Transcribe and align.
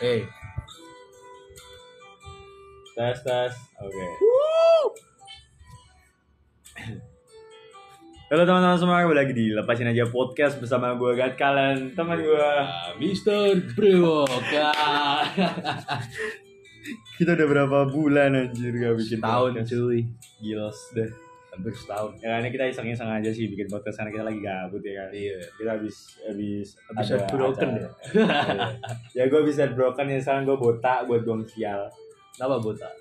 Eh, 0.00 0.24
Tes 2.96 3.18
tes. 3.22 3.52
Oke. 3.80 4.06
Halo 8.30 8.46
teman-teman 8.46 8.78
semua, 8.78 9.02
kembali 9.02 9.18
lagi 9.18 9.34
di 9.34 9.50
Lepasin 9.50 9.90
Aja 9.90 10.06
Podcast 10.06 10.62
bersama 10.62 10.94
gue 10.94 11.18
Gat 11.18 11.34
kalian 11.34 11.92
teman 11.92 12.16
gue. 12.16 12.38
ah, 12.38 12.94
Mister 12.96 13.58
Brewok. 13.74 14.30
Ah. 14.54 15.26
Kita 17.20 17.36
udah 17.36 17.48
berapa 17.50 17.78
bulan 17.90 18.32
anjir 18.32 18.72
gak 18.72 18.96
bikin 18.96 19.18
Tahun 19.20 19.52
podcast. 19.52 19.68
cuy. 19.68 20.00
Gils 20.40 20.80
deh. 20.96 21.10
Hampir 21.50 21.74
setahun. 21.74 22.14
Ya 22.22 22.38
ini 22.38 22.48
kita 22.54 22.64
iseng-iseng 22.70 23.10
aja 23.10 23.30
sih 23.34 23.50
bikin 23.50 23.66
podcast 23.66 23.98
karena 23.98 24.10
kita 24.14 24.24
lagi 24.30 24.40
gabut 24.40 24.82
ya 24.86 24.94
kan. 25.02 25.08
Iya. 25.10 25.38
Kita 25.58 25.70
habis 25.74 25.96
habis 26.22 26.68
Habis 26.86 27.06
ada 27.10 27.14
heartbroken 27.26 27.68
acara. 27.74 27.90
ya 29.10 29.24
gue 29.32 29.40
bisa 29.42 29.62
broken 29.74 30.06
ya 30.06 30.18
sekarang 30.22 30.46
gue 30.46 30.54
botak 30.54 31.10
buat 31.10 31.26
buang 31.26 31.42
sial. 31.44 31.90
Kenapa 32.38 32.62
botak? 32.62 32.94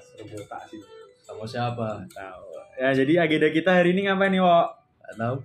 Seru 0.00 0.24
botak 0.32 0.64
sih. 0.72 0.80
Sama 1.20 1.44
siapa? 1.44 2.04
Tahu. 2.08 2.44
Ya 2.80 2.90
jadi 2.90 3.28
agenda 3.28 3.48
kita 3.48 3.70
hari 3.70 3.92
ini 3.94 4.08
ngapain 4.08 4.32
nih, 4.34 4.42
Wok? 4.42 4.66
Gak 5.04 5.14
tahu. 5.20 5.36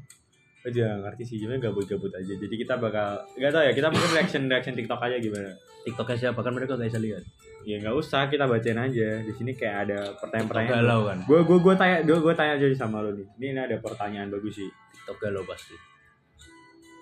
Gue 0.59 0.71
juga 0.75 0.87
gak 0.91 0.99
ngerti 1.07 1.23
sih, 1.23 1.37
cuma 1.39 1.55
gabut-gabut 1.55 2.11
aja. 2.11 2.33
Jadi 2.35 2.55
kita 2.55 2.75
bakal, 2.75 3.23
gak 3.39 3.51
tau 3.53 3.63
ya, 3.63 3.71
kita 3.71 3.87
mungkin 3.87 4.11
reaction-reaction 4.11 4.75
TikTok 4.75 4.99
aja 4.99 5.15
gimana. 5.19 5.51
TikToknya 5.87 6.17
siapa 6.19 6.39
kan 6.43 6.51
mereka 6.51 6.75
gak 6.75 6.89
bisa 6.91 6.99
lihat. 6.99 7.23
Ya 7.67 7.75
nggak 7.83 7.95
usah, 7.95 8.31
kita 8.31 8.47
bacain 8.47 8.79
aja. 8.79 9.19
Di 9.19 9.33
sini 9.35 9.51
kayak 9.53 9.75
ada 9.87 9.97
pertanyaan-pertanyaan. 10.17 10.75
galau 10.79 10.99
kan. 11.05 11.17
Gue 11.27 11.39
gue 11.43 11.57
gue 11.59 11.75
tanya, 11.75 11.97
gue 12.07 12.17
gue 12.17 12.33
tanya 12.33 12.53
aja 12.55 12.65
sama 12.75 13.03
lo 13.03 13.11
nih. 13.11 13.27
Ini, 13.35 13.45
ini 13.51 13.59
ada 13.59 13.75
pertanyaan 13.83 14.31
bagus 14.31 14.55
sih. 14.57 14.69
TikTok 14.95 15.17
galau 15.19 15.43
pasti. 15.43 15.75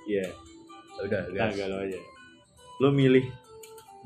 Iya, 0.07 0.25
Ya 0.97 1.01
Udah, 1.05 1.21
guys. 1.29 1.53
galau 1.53 1.77
aja. 1.85 1.99
Lo 2.81 2.89
milih 2.89 3.25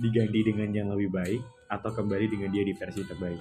diganti 0.02 0.40
dengan 0.44 0.70
yang 0.76 0.88
lebih 0.92 1.08
baik 1.08 1.42
atau 1.72 1.88
kembali 1.94 2.26
dengan 2.28 2.50
dia 2.52 2.64
di 2.68 2.74
versi 2.76 3.02
terbaik? 3.08 3.40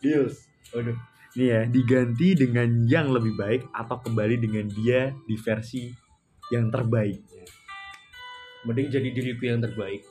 Deals. 0.00 0.48
Waduh. 0.72 0.96
Nih 1.36 1.46
ya, 1.46 1.60
diganti 1.68 2.34
dengan 2.34 2.88
yang 2.88 3.12
lebih 3.12 3.36
baik 3.36 3.62
atau 3.70 4.00
kembali 4.00 4.40
dengan 4.40 4.66
dia 4.66 5.12
di 5.28 5.36
versi 5.36 5.92
yang 6.50 6.72
terbaik. 6.72 7.20
Mending 8.66 8.88
jadi 8.90 9.08
diriku 9.12 9.44
yang 9.46 9.60
terbaik. 9.62 10.02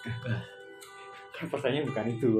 Pertanyaan 1.48 1.88
bukan 1.88 2.06
itu. 2.12 2.32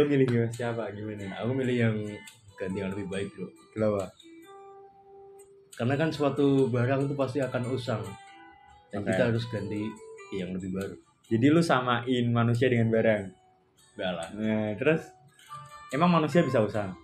Lo 0.00 0.02
milih 0.08 0.24
gimana? 0.24 0.48
siapa? 0.48 0.88
Gimana? 0.96 1.28
Aku 1.44 1.52
milih 1.52 1.76
yang 1.76 1.96
ganti 2.56 2.78
yang 2.80 2.90
lebih 2.96 3.06
baik 3.12 3.28
bro. 3.36 3.48
Kenapa? 3.76 4.08
Karena 5.76 5.94
kan 5.94 6.08
suatu 6.08 6.72
barang 6.72 7.06
itu 7.06 7.14
pasti 7.14 7.38
akan 7.44 7.62
usang. 7.70 8.02
Dan 8.88 9.04
Oke. 9.04 9.12
kita 9.12 9.22
harus 9.28 9.44
ganti 9.52 9.84
yang 10.32 10.56
lebih 10.56 10.72
baru. 10.72 10.96
Jadi 11.28 11.46
lu 11.52 11.60
samain 11.60 12.24
manusia 12.32 12.72
dengan 12.72 12.88
barang. 12.88 13.22
Enggak 13.94 14.12
lah. 14.16 14.28
Nah, 14.32 14.72
terus 14.80 15.04
emang 15.92 16.08
manusia 16.08 16.40
bisa 16.40 16.64
usang? 16.64 16.96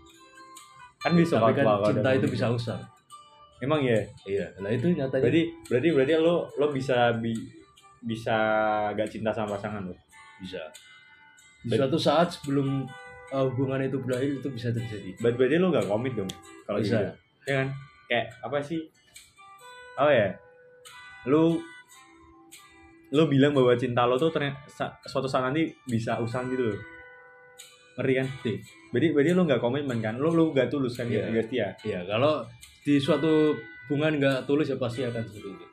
Kan 0.97 1.13
bisa 1.13 1.37
Tapi 1.37 1.61
kan 1.61 1.67
cinta 1.93 2.11
itu 2.17 2.27
bisa 2.33 2.49
usang. 2.49 2.81
Emang 3.61 3.85
ya. 3.85 4.01
Iya, 4.25 4.49
lah 4.59 4.73
itu 4.73 4.91
nyatanya. 4.97 5.23
Berarti 5.23 5.43
berarti 5.69 5.89
berarti 5.93 6.13
lo 6.19 6.49
lo 6.57 6.67
bisa 6.73 7.13
bi, 7.21 7.37
bisa 8.01 8.37
gak 8.97 9.09
cinta 9.13 9.31
sama 9.31 9.55
pasangan 9.55 9.85
lo. 9.93 9.95
Bisa. 10.45 10.63
Di 11.65 11.73
suatu 11.81 11.97
saat 11.97 12.29
sebelum 12.37 12.85
uh, 13.33 13.45
hubungan 13.51 13.81
itu 13.83 13.97
berakhir 13.99 14.39
itu 14.39 14.49
bisa 14.53 14.69
terjadi. 14.71 15.17
Berarti, 15.19 15.37
berarti 15.41 15.57
lo 15.57 15.69
gak 15.73 15.89
komit 15.89 16.13
dong 16.13 16.31
kalau 16.69 16.79
Bisa. 16.79 17.01
gitu. 17.01 17.13
Ya 17.49 17.55
kan? 17.65 17.69
Kayak 18.05 18.27
apa 18.45 18.57
sih? 18.61 18.81
Apa 19.97 20.11
ya? 20.13 20.29
Lu 21.27 21.59
lu 23.15 23.23
bilang 23.31 23.55
bahwa 23.55 23.79
cinta 23.79 24.05
lo 24.05 24.19
tuh 24.19 24.29
ternyata 24.35 24.67
suatu 25.07 25.31
saat 25.31 25.49
nanti 25.49 25.71
bisa 25.89 26.19
usang 26.21 26.51
gitu 26.53 26.75
loh. 26.75 26.81
Ngerti 27.97 28.13
kan? 28.19 28.27
Iya. 28.45 28.57
Berarti 28.91 29.09
berarti 29.15 29.31
lo 29.33 29.43
gak 29.49 29.63
komitmen 29.63 29.99
kan? 30.05 30.15
Lo 30.21 30.29
lo 30.35 30.53
gak 30.53 30.69
tulus 30.69 30.99
kan? 30.99 31.09
Iya. 31.09 31.31
Gak 31.31 31.49
setia. 31.49 31.69
Iya, 31.87 32.01
kalau 32.05 32.45
di 32.85 33.01
suatu 33.01 33.57
hubungan 33.89 34.17
nggak 34.21 34.39
tulus 34.49 34.69
ya 34.69 34.77
pasti 34.77 35.05
akan 35.05 35.23
seperti 35.25 35.49
itu. 35.49 35.67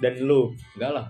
Dan 0.00 0.12
lo 0.24 0.56
Enggak 0.76 0.92
lah. 0.96 1.06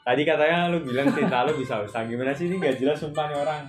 Tadi 0.00 0.22
katanya 0.24 0.68
lo 0.68 0.80
bilang 0.80 1.08
cinta 1.10 1.44
lo 1.44 1.52
bisa 1.52 1.80
usang. 1.80 2.06
Gimana 2.06 2.32
sih 2.32 2.46
ini 2.46 2.56
gak 2.56 2.76
jelas 2.76 2.96
sumpah 2.96 3.28
nih 3.28 3.38
orang. 3.38 3.62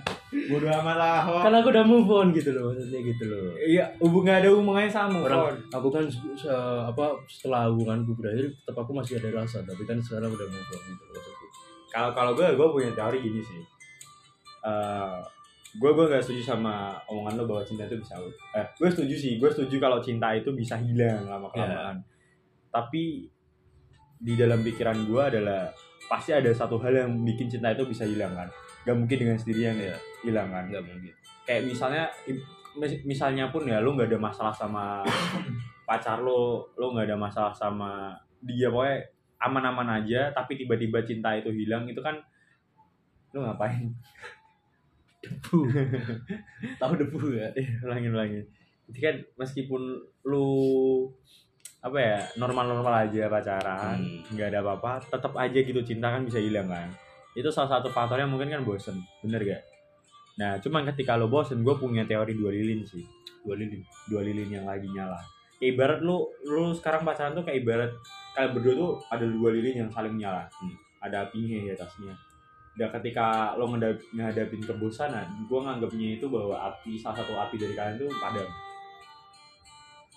Bodoh 0.48 0.72
amat 0.72 0.96
lah. 0.96 1.20
Kan 1.44 1.52
aku 1.52 1.68
udah 1.68 1.84
move 1.84 2.08
on 2.08 2.32
gitu 2.32 2.50
loh, 2.50 2.72
maksudnya 2.72 3.00
gitu 3.02 3.24
loh. 3.28 3.52
Iya, 3.54 3.84
hubung 4.00 4.24
gak 4.24 4.40
ada 4.40 4.48
hubungannya 4.50 4.88
sama 4.88 5.20
Orang 5.20 5.40
orang. 5.46 5.58
aku 5.68 5.88
kan 5.88 6.04
se- 6.08 6.48
apa 6.82 7.04
setelah 7.26 7.68
hubunganku 7.68 8.16
berakhir 8.16 8.48
tetap 8.48 8.76
aku 8.78 8.96
masih 8.96 9.20
ada 9.20 9.28
rasa, 9.38 9.60
tapi 9.60 9.84
kan 9.84 10.00
sekarang 10.00 10.28
udah 10.28 10.46
move 10.46 10.68
on 10.68 10.80
gitu 10.82 11.02
loh 11.04 11.12
maksudku. 11.14 11.46
Kalau 11.88 12.10
kalau 12.12 12.32
gue 12.32 12.46
gue 12.48 12.68
punya 12.70 12.90
teori 12.90 13.18
gini 13.20 13.40
sih. 13.40 13.60
Eh 14.62 15.16
gue 15.72 15.88
gue 15.88 16.04
gak 16.04 16.20
setuju 16.20 16.42
sama 16.46 17.00
omongan 17.06 17.40
lo 17.40 17.44
bahwa 17.46 17.64
cinta 17.64 17.84
itu 17.84 17.96
bisa 17.96 18.20
eh 18.52 18.66
gue 18.70 18.88
setuju 18.88 19.14
sih 19.16 19.40
gue 19.40 19.48
setuju 19.48 19.80
kalau 19.80 20.04
cinta 20.04 20.28
itu 20.32 20.52
bisa 20.52 20.76
hilang 20.76 21.24
lama 21.24 21.48
kelamaan 21.48 21.96
tapi 22.68 23.24
di 24.14 24.36
dalam 24.36 24.60
pikiran 24.60 25.00
gue 25.02 25.16
adalah 25.18 25.72
pasti 26.06 26.30
ada 26.30 26.50
satu 26.50 26.76
hal 26.78 26.92
yang 26.92 27.10
bikin 27.22 27.46
cinta 27.46 27.70
itu 27.70 27.84
bisa 27.84 28.04
hilang 28.04 28.32
kan 28.32 28.48
gak 28.82 28.94
mungkin 28.94 29.16
dengan 29.16 29.36
sendirinya 29.36 29.72
Iya. 29.74 29.96
hilang 30.22 30.48
kan 30.48 30.64
Enggak 30.66 30.84
mungkin. 30.84 31.12
kayak 31.42 31.62
misalnya 31.64 32.04
misalnya 33.04 33.44
pun 33.48 33.62
ya 33.64 33.78
lo 33.78 33.92
nggak 33.92 34.08
ada 34.08 34.18
masalah 34.18 34.50
sama 34.50 35.04
pacar 35.88 36.18
lo 36.18 36.66
lo 36.74 36.86
nggak 36.90 37.06
ada 37.06 37.16
masalah 37.16 37.52
sama 37.52 38.14
dia 38.40 38.68
pokoknya 38.68 39.06
aman-aman 39.38 40.00
aja 40.00 40.30
tapi 40.30 40.54
tiba-tiba 40.54 41.02
cinta 41.02 41.34
itu 41.34 41.50
hilang 41.50 41.84
itu 41.84 41.98
kan 41.98 42.16
lo 43.32 43.42
ngapain 43.42 43.90
Debu. 45.22 45.70
Tahu 46.82 46.92
debu 46.96 47.18
ya? 47.32 47.46
eh 47.54 47.66
ulangin 47.80 48.10
ulangin 48.10 48.44
jadi 48.90 48.98
kan 49.00 49.14
meskipun 49.38 49.82
lu 50.24 50.46
apa 51.82 51.98
ya 51.98 52.18
normal-normal 52.38 53.10
aja 53.10 53.26
pacaran 53.26 53.98
Hmm. 53.98 54.22
nggak 54.30 54.48
ada 54.54 54.58
apa-apa 54.62 55.02
tetap 55.02 55.34
aja 55.34 55.58
gitu 55.58 55.82
cinta 55.82 56.14
kan 56.14 56.22
bisa 56.22 56.38
hilang 56.38 56.70
kan. 56.70 56.88
Itu 57.34 57.50
salah 57.50 57.80
satu 57.80 57.90
faktornya 57.90 58.30
mungkin 58.30 58.54
kan 58.54 58.62
bosen 58.62 59.02
bener 59.20 59.42
gak 59.42 59.62
nah 60.32 60.56
cuman 60.56 60.88
ketika 60.88 61.12
lo 61.18 61.28
bosen 61.28 61.60
gue 61.60 61.74
punya 61.76 62.06
teori 62.06 62.32
dua 62.38 62.54
lilin 62.54 62.86
sih. 62.86 63.02
Dua 63.42 63.58
lilin. 63.58 63.82
dua 64.06 64.22
lilin 64.22 64.48
yang 64.48 64.64
lagi 64.64 64.86
nyala. 64.88 65.18
Kayak 65.58 65.70
ibarat 65.74 66.00
lu 66.06 66.30
lu 66.46 66.70
sekarang 66.72 67.02
pacaran 67.02 67.34
tuh 67.34 67.44
kayak 67.44 67.66
ibarat 67.66 67.92
kalian 68.38 68.50
berdua 68.54 68.74
tuh 68.78 68.90
ada 69.10 69.24
dua 69.26 69.50
lilin 69.52 69.74
yang 69.84 69.90
saling 69.90 70.14
nyala. 70.16 70.46
Hmm. 70.62 70.78
ada 71.02 71.26
apinya 71.26 71.58
di 71.58 71.74
atasnya. 71.74 72.14
Dan 72.78 72.88
ketika 72.88 73.52
lo 73.58 73.68
ngedap, 73.68 73.98
kebosanan 74.48 75.26
gue 75.50 75.58
nganggapnya 75.60 76.16
itu 76.16 76.30
bahwa 76.30 76.56
api 76.72 76.94
salah 76.94 77.20
satu 77.20 77.34
api 77.36 77.58
dari 77.58 77.74
kalian 77.74 78.00
tuh 78.00 78.08
padam 78.22 78.46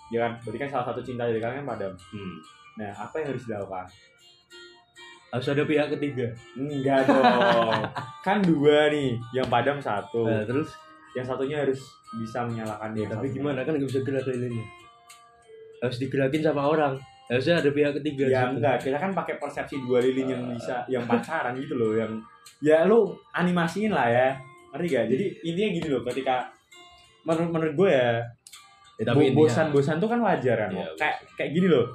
ya 0.07 0.19
kan 0.19 0.31
berarti 0.39 0.57
kan 0.57 0.69
salah 0.69 0.85
satu 0.87 1.01
cinta 1.01 1.23
dari 1.23 1.37
kalian 1.37 1.61
kan 1.61 1.67
padam 1.67 1.93
Hmm. 2.09 2.37
nah 2.75 2.91
apa 2.95 3.15
yang 3.17 3.27
harus 3.29 3.43
dilakukan 3.43 3.87
Harus 5.27 5.47
ada 5.49 5.63
pihak 5.63 5.87
ketiga. 5.91 6.31
enggak 6.55 7.03
dong 7.05 7.81
kan 8.25 8.39
dua 8.39 8.87
nih 8.87 9.19
yang 9.31 9.43
padam 9.45 9.77
satu 9.77 10.23
Nah, 10.23 10.43
terus 10.43 10.71
yang 11.11 11.23
satunya 11.23 11.59
harus 11.59 11.79
bisa 12.13 12.43
menyalakan 12.43 12.91
ya, 12.91 13.01
yang 13.01 13.09
tapi 13.09 13.27
satunya. 13.27 13.35
gimana 13.35 13.59
kan 13.61 13.71
nggak 13.73 13.89
bisa 13.89 13.99
gerak 14.01 14.23
lilinnya. 14.25 14.65
Harus 15.77 15.97
digerakin 15.97 16.41
sama 16.41 16.61
orang. 16.65 16.93
Harusnya 17.25 17.57
ada 17.57 17.69
pihak 17.69 17.91
ketiga. 17.95 18.23
ya 18.23 18.29
di 18.29 18.35
situ. 18.37 18.55
enggak 18.55 18.75
kita 18.79 18.97
kan 18.97 19.11
pakai 19.11 19.35
persepsi 19.35 19.75
dua 19.81 19.99
lilin 19.99 20.27
yang 20.29 20.41
Ah. 20.41 20.51
bisa 20.53 20.75
yang 20.87 21.03
pacaran 21.03 21.53
gitu 21.57 21.73
loh 21.73 21.91
yang 21.93 22.11
ya 22.61 22.85
lu 22.85 23.03
animasiin 23.33 23.89
lah 23.89 24.07
ya 24.07 24.29
ngerti 24.71 24.87
gak 24.89 25.05
jadi 25.09 25.25
intinya 25.41 25.69
gini 25.73 25.87
loh 25.89 26.01
ketika 26.05 26.47
menurut 27.23 27.49
menurut 27.49 27.73
gue 27.75 27.89
ya 27.89 28.11
Ya, 28.95 29.03
tapi 29.05 29.15
bo- 29.17 29.23
intinya- 29.25 29.39
bosan 29.43 29.67
bosan 29.69 29.95
tuh 29.97 30.07
kan 30.07 30.19
wajar 30.19 30.55
kan 30.57 30.69
Mo. 30.71 30.83
kayak 30.95 31.17
kayak 31.35 31.51
gini 31.51 31.67
loh. 31.67 31.91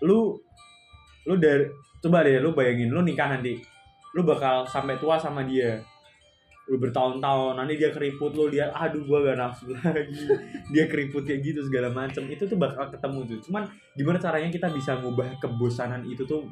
Lu 0.00 0.32
lu 1.24 1.34
dari 1.36 1.68
coba 1.98 2.22
deh 2.22 2.38
lu 2.38 2.50
bayangin 2.50 2.88
lu 2.88 3.02
nikah 3.02 3.28
nanti 3.28 3.58
lu 4.10 4.22
bakal 4.22 4.64
sampai 4.64 4.96
tua 4.96 5.16
sama 5.16 5.42
dia. 5.42 5.76
Lu 6.64 6.76
bertahun-tahun 6.76 7.56
nanti 7.56 7.76
dia 7.76 7.88
keriput 7.88 8.32
lu 8.32 8.48
dia 8.48 8.68
aduh 8.70 9.00
gua 9.02 9.20
gak 9.22 9.36
nafsu 9.36 9.68
lagi. 9.74 10.16
Dia 10.68 10.84
keriput 10.84 11.22
kayak 11.22 11.40
gitu 11.42 11.60
segala 11.62 11.88
macem. 11.88 12.24
Itu 12.26 12.44
tuh 12.44 12.56
bakal 12.56 12.88
ketemu 12.88 13.24
tuh. 13.26 13.38
Cuman 13.42 13.64
gimana 13.92 14.16
caranya 14.16 14.48
kita 14.48 14.68
bisa 14.68 14.96
ngubah 14.96 15.36
kebosanan 15.38 16.04
itu 16.04 16.24
tuh 16.24 16.44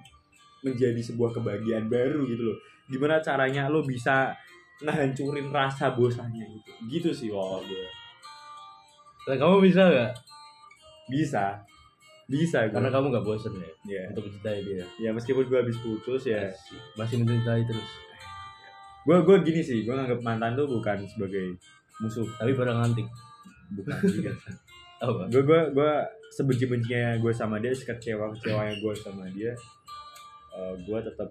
menjadi 0.59 0.99
sebuah 0.99 1.33
kebahagiaan 1.33 1.87
baru 1.87 2.25
gitu 2.25 2.43
loh. 2.45 2.59
Gimana 2.87 3.21
caranya 3.21 3.67
lu 3.67 3.81
bisa 3.81 4.33
ngehancurin 4.79 5.49
rasa 5.49 5.91
bosannya 5.91 6.45
itu? 6.47 6.71
Gitu 6.91 7.09
sih 7.11 7.29
kalau 7.29 7.61
gue 7.63 7.85
Nah, 9.27 9.37
kamu 9.37 9.55
bisa 9.61 9.83
nggak? 9.85 10.13
bisa 11.07 11.45
bisa 12.27 12.59
gue 12.65 12.75
Karena 12.75 12.91
kamu 12.91 13.07
nggak 13.09 13.23
bosan 13.23 13.55
ya 13.55 13.71
ya 13.87 14.03
untuk 14.11 14.27
mencintai 14.27 14.59
dia. 14.61 14.83
ya 14.99 15.11
meskipun 15.11 15.47
gue 15.47 15.55
habis 15.57 15.79
putus 15.79 16.27
ya 16.27 16.51
Masih 16.97 17.23
mencintai 17.23 17.63
terus. 17.63 17.87
gue 19.03 19.17
gue 19.17 19.37
gini 19.41 19.61
sih 19.61 19.79
gue 19.83 19.93
nganggap 19.93 20.19
mantan 20.21 20.55
tuh 20.55 20.67
bukan 20.67 20.99
sebagai 21.05 21.55
musuh 21.97 22.27
Tapi 22.33 22.51
barang 22.53 22.79
antik. 22.81 23.07
bukan 23.73 23.95
juga 24.05 24.35
Apa? 25.07 25.29
gue 25.29 25.43
gue 25.45 25.61
gue 25.73 25.93
sebenci 26.29 26.67
bencinya 26.67 27.15
gue 27.17 27.31
sama 27.31 27.59
dia 27.59 27.71
sekecewa 27.71 28.33
kecewanya 28.33 28.75
gue 28.75 28.93
sama 28.97 29.23
dia 29.29 29.55
gue 30.77 30.99
tetap 31.01 31.31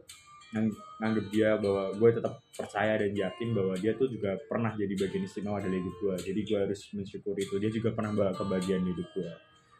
ngang- 0.56 0.78
nganggep 1.04 1.26
dia 1.28 1.60
bahwa 1.60 1.92
gue 1.92 2.10
tetap 2.16 2.40
percaya 2.56 2.96
dan 2.96 3.12
yakin 3.12 3.52
bahwa 3.52 3.76
dia 3.76 3.92
tuh 4.00 4.08
juga 4.08 4.40
pernah 4.48 4.72
jadi 4.72 4.96
bagian 4.96 5.28
istimewa 5.28 5.60
dari 5.60 5.84
hidup 5.84 5.96
gue. 6.00 6.16
Jadi 6.32 6.40
gue 6.48 6.58
harus 6.64 6.80
mensyukuri 6.96 7.44
itu. 7.44 7.56
Dia 7.60 7.72
juga 7.76 7.92
pernah 7.92 8.16
bawa 8.16 8.32
kebahagiaan 8.32 8.88
hidup 8.88 9.08
gue. 9.12 9.32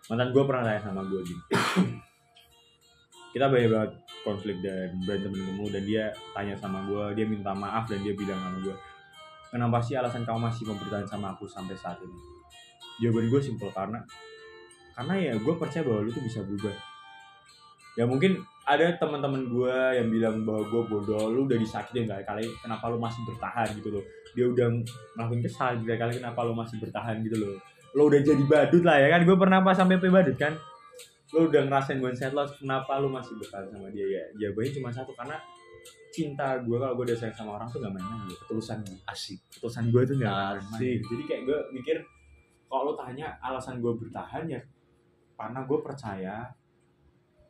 Mantan 0.06 0.30
gue 0.30 0.44
pernah 0.46 0.64
tanya 0.70 0.82
sama 0.86 1.02
gue 1.10 1.18
gini 1.26 1.42
kita 3.36 3.52
banyak 3.52 3.68
banget 3.68 3.92
konflik 4.24 4.58
dan 4.64 4.96
berantem 5.04 5.34
ketemu 5.36 5.66
dan 5.68 5.84
dia 5.84 6.04
tanya 6.32 6.56
sama 6.56 6.88
gue 6.88 7.04
dia 7.20 7.26
minta 7.28 7.52
maaf 7.52 7.84
dan 7.90 8.00
dia 8.06 8.16
bilang 8.16 8.40
sama 8.40 8.64
gue 8.64 8.76
kenapa 9.50 9.82
sih 9.82 9.98
alasan 9.98 10.24
kamu 10.24 10.46
masih 10.46 10.64
mau 10.70 10.78
bertahan 10.80 11.04
sama 11.10 11.36
aku 11.36 11.50
sampai 11.50 11.76
saat 11.76 12.00
ini? 12.00 12.16
Jawaban 13.04 13.28
gue 13.28 13.42
simpel 13.44 13.68
karena 13.76 14.00
karena 14.96 15.14
ya 15.20 15.34
gue 15.36 15.54
percaya 15.60 15.84
bahwa 15.84 16.08
lu 16.08 16.12
tuh 16.16 16.24
bisa 16.24 16.40
berubah 16.48 16.72
ya 17.96 18.04
mungkin 18.04 18.44
ada 18.66 18.98
teman-teman 18.98 19.46
gue 19.48 19.78
yang 19.96 20.10
bilang 20.10 20.42
bahwa 20.42 20.66
gue 20.68 20.82
bodoh 20.90 21.30
lu 21.30 21.46
udah 21.46 21.56
disakitin 21.56 22.10
kali-kali 22.10 22.50
kenapa 22.60 22.90
lu 22.90 22.98
masih 22.98 23.22
bertahan 23.24 23.70
gitu 23.78 23.90
loh. 23.94 24.04
Dia 24.34 24.46
udah 24.50 24.68
ngelakuin 25.16 25.42
kesalahan 25.46 25.78
kali-kali 25.86 26.14
kenapa 26.20 26.40
lu 26.44 26.54
masih 26.58 26.76
bertahan 26.82 27.16
gitu 27.22 27.38
loh. 27.40 27.56
Lo 27.94 28.10
udah 28.10 28.20
jadi 28.26 28.44
badut 28.44 28.84
lah 28.84 28.98
ya 29.00 29.08
kan? 29.14 29.22
Gue 29.24 29.38
pernah 29.38 29.62
pas 29.62 29.78
sampai 29.78 30.02
badut 30.02 30.36
kan? 30.36 30.58
Lo 31.32 31.46
udah 31.46 31.62
ngerasain 31.70 32.02
one 32.02 32.18
set 32.18 32.34
loss 32.34 32.58
kenapa 32.58 32.98
lu 32.98 33.08
masih 33.14 33.38
bertahan 33.38 33.70
sama 33.70 33.88
dia? 33.94 34.06
Ya 34.10 34.24
jawabannya 34.42 34.72
cuma 34.82 34.90
satu 34.90 35.14
karena 35.14 35.38
cinta 36.10 36.58
gue 36.66 36.78
kalau 36.82 36.94
gue 36.98 37.06
udah 37.14 37.18
sayang 37.22 37.38
sama 37.38 37.62
orang 37.62 37.70
tuh 37.70 37.86
gak 37.86 37.94
main-main 37.94 38.26
gitu. 38.26 38.42
Ketulusan 38.50 38.82
asik. 39.06 39.40
Ketulusan 39.56 39.94
gue 39.94 40.02
tuh 40.10 40.16
gak 40.18 40.34
main-main. 40.34 40.80
Asik. 40.82 41.00
jadi 41.06 41.24
kayak 41.30 41.42
gue 41.46 41.60
mikir 41.78 41.98
kalau 42.66 42.92
lo 42.92 42.94
tanya 42.98 43.38
alasan 43.46 43.78
gue 43.78 43.94
bertahan 43.94 44.50
ya 44.50 44.62
karena 45.38 45.60
gue 45.70 45.80
percaya 45.86 46.50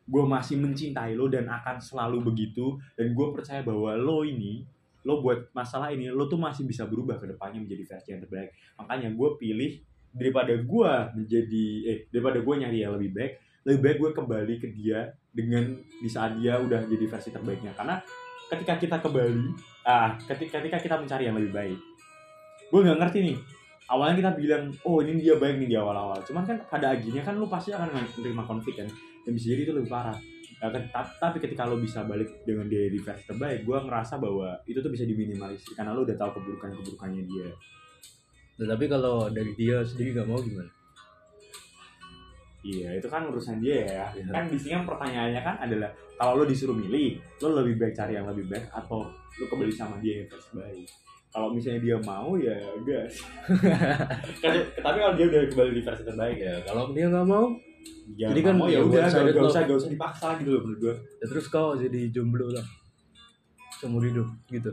gue 0.06 0.22
masih 0.22 0.56
mencintai 0.62 1.18
lo 1.18 1.26
dan 1.26 1.50
akan 1.50 1.82
selalu 1.82 2.22
begitu. 2.30 2.78
Dan 2.94 3.12
gue 3.12 3.26
percaya 3.34 3.60
bahwa 3.66 3.92
lo 3.98 4.22
ini 4.22 4.62
lo 5.06 5.22
buat 5.22 5.50
masalah 5.54 5.94
ini 5.94 6.10
lo 6.10 6.26
tuh 6.26 6.38
masih 6.38 6.66
bisa 6.66 6.86
berubah 6.86 7.18
ke 7.18 7.30
depannya 7.30 7.62
menjadi 7.62 7.84
versi 7.94 8.08
yang 8.14 8.22
terbaik. 8.22 8.50
Makanya 8.78 9.08
gue 9.14 9.28
pilih 9.38 9.72
daripada 10.10 10.54
gue 10.54 10.92
menjadi 11.14 11.66
eh 11.86 11.98
daripada 12.10 12.38
gue 12.40 12.54
nyari 12.56 12.78
yang 12.82 12.94
lebih 12.96 13.12
baik 13.12 13.32
lebih 13.66 13.80
baik 13.82 13.96
gue 13.98 14.10
kembali 14.14 14.54
ke 14.62 14.68
dia 14.72 15.10
dengan 15.34 15.74
di 15.76 16.08
saat 16.08 16.38
dia 16.38 16.56
udah 16.56 16.86
jadi 16.86 17.04
versi 17.06 17.30
terbaiknya. 17.34 17.74
Karena 17.74 17.98
ketika 18.46 18.74
kita 18.78 18.96
kembali 19.02 19.42
ah 19.86 20.14
ketika, 20.18 20.62
ketika 20.62 20.78
kita 20.82 20.96
mencari 21.02 21.26
yang 21.26 21.36
lebih 21.38 21.52
baik 21.54 21.78
gue 22.70 22.80
nggak 22.82 22.98
ngerti 22.98 23.18
nih. 23.32 23.38
Awalnya 23.86 24.18
kita 24.18 24.32
bilang 24.34 24.64
oh 24.82 24.98
ini 24.98 25.22
dia 25.22 25.38
baik 25.38 25.62
nih 25.62 25.68
di 25.70 25.76
awal-awal. 25.78 26.18
Cuman 26.26 26.42
kan 26.42 26.58
pada 26.66 26.98
akhirnya 26.98 27.22
kan 27.22 27.38
lu 27.38 27.46
pasti 27.46 27.70
akan 27.70 27.94
menerima 27.94 28.42
konflik 28.42 28.82
kan 28.82 28.90
jadi 29.28 29.60
itu 29.62 29.74
lebih 29.74 29.90
parah. 29.90 30.14
Ya 30.56 30.72
ta- 30.72 31.12
tapi 31.20 31.36
ketika 31.36 31.68
lo 31.68 31.76
bisa 31.76 32.00
balik 32.02 32.42
dengan 32.42 32.64
dia 32.64 32.88
di 32.88 32.96
versi 32.96 33.28
terbaik 33.28 33.62
gue 33.62 33.76
ngerasa 33.76 34.16
bahwa 34.16 34.56
itu 34.64 34.78
tuh 34.78 34.88
bisa 34.88 35.04
diminimalisir 35.04 35.76
karena 35.76 35.92
lo 35.92 36.00
udah 36.00 36.16
tahu 36.16 36.40
keburukan-keburukannya 36.40 37.22
dia. 37.26 37.50
Nah, 38.56 38.72
tapi 38.72 38.88
kalau 38.88 39.28
dari 39.28 39.52
dia 39.52 39.84
sendiri 39.84 40.16
gak 40.16 40.24
mau 40.24 40.40
gimana? 40.40 40.72
Iya 42.64 42.98
itu 42.98 43.06
kan 43.06 43.28
urusan 43.28 43.60
dia 43.60 43.84
ya. 43.84 44.04
Iya. 44.10 44.32
kan 44.32 44.44
di 44.48 44.56
sini 44.58 44.72
kan 44.74 44.84
pertanyaannya 44.88 45.38
kan 45.38 45.56
adalah 45.60 45.90
kalau 46.16 46.40
lo 46.40 46.44
disuruh 46.48 46.74
milih 46.74 47.14
lo 47.38 47.62
lebih 47.62 47.78
baik 47.78 47.94
cari 47.94 48.16
yang 48.16 48.26
lebih 48.26 48.48
baik 48.48 48.66
atau 48.72 49.06
lo 49.06 49.44
kembali 49.46 49.70
sama 49.70 50.00
dia 50.00 50.24
yang 50.24 50.28
versi 50.32 50.50
baik? 50.56 50.88
Kalau 51.30 51.52
misalnya 51.52 51.84
dia 51.84 51.96
mau 52.00 52.32
ya 52.34 52.56
gas 52.82 53.12
Kan- 54.42 54.66
tapi 54.72 54.96
kalau 54.98 55.14
dia 55.14 55.26
udah 55.28 55.40
kembali 55.46 55.72
di 55.76 55.82
versi 55.84 56.02
terbaik 56.02 56.36
ya 56.40 56.48
ya. 56.48 56.60
Kalau 56.64 56.90
dia 56.90 57.06
nggak 57.06 57.26
mau 57.28 57.46
ya 58.14 58.30
Jadi 58.30 58.40
kan 58.44 58.54
mau 58.54 58.70
ya 58.70 58.78
ya 58.78 58.86
udah 58.86 59.02
gak, 59.02 59.34
gak 59.34 59.34
love. 59.34 59.50
usah 59.50 59.62
gak 59.66 59.78
usah 59.82 59.90
dipaksa 59.90 60.26
gitu 60.38 60.50
loh 60.54 60.60
menurut 60.62 60.78
gue 60.78 60.94
ya 61.18 61.26
terus 61.26 61.46
kau 61.50 61.74
jadi 61.74 62.00
jomblo 62.14 62.46
lah. 62.54 62.62
Seumur 63.82 64.06
hidup 64.06 64.28
gitu. 64.46 64.70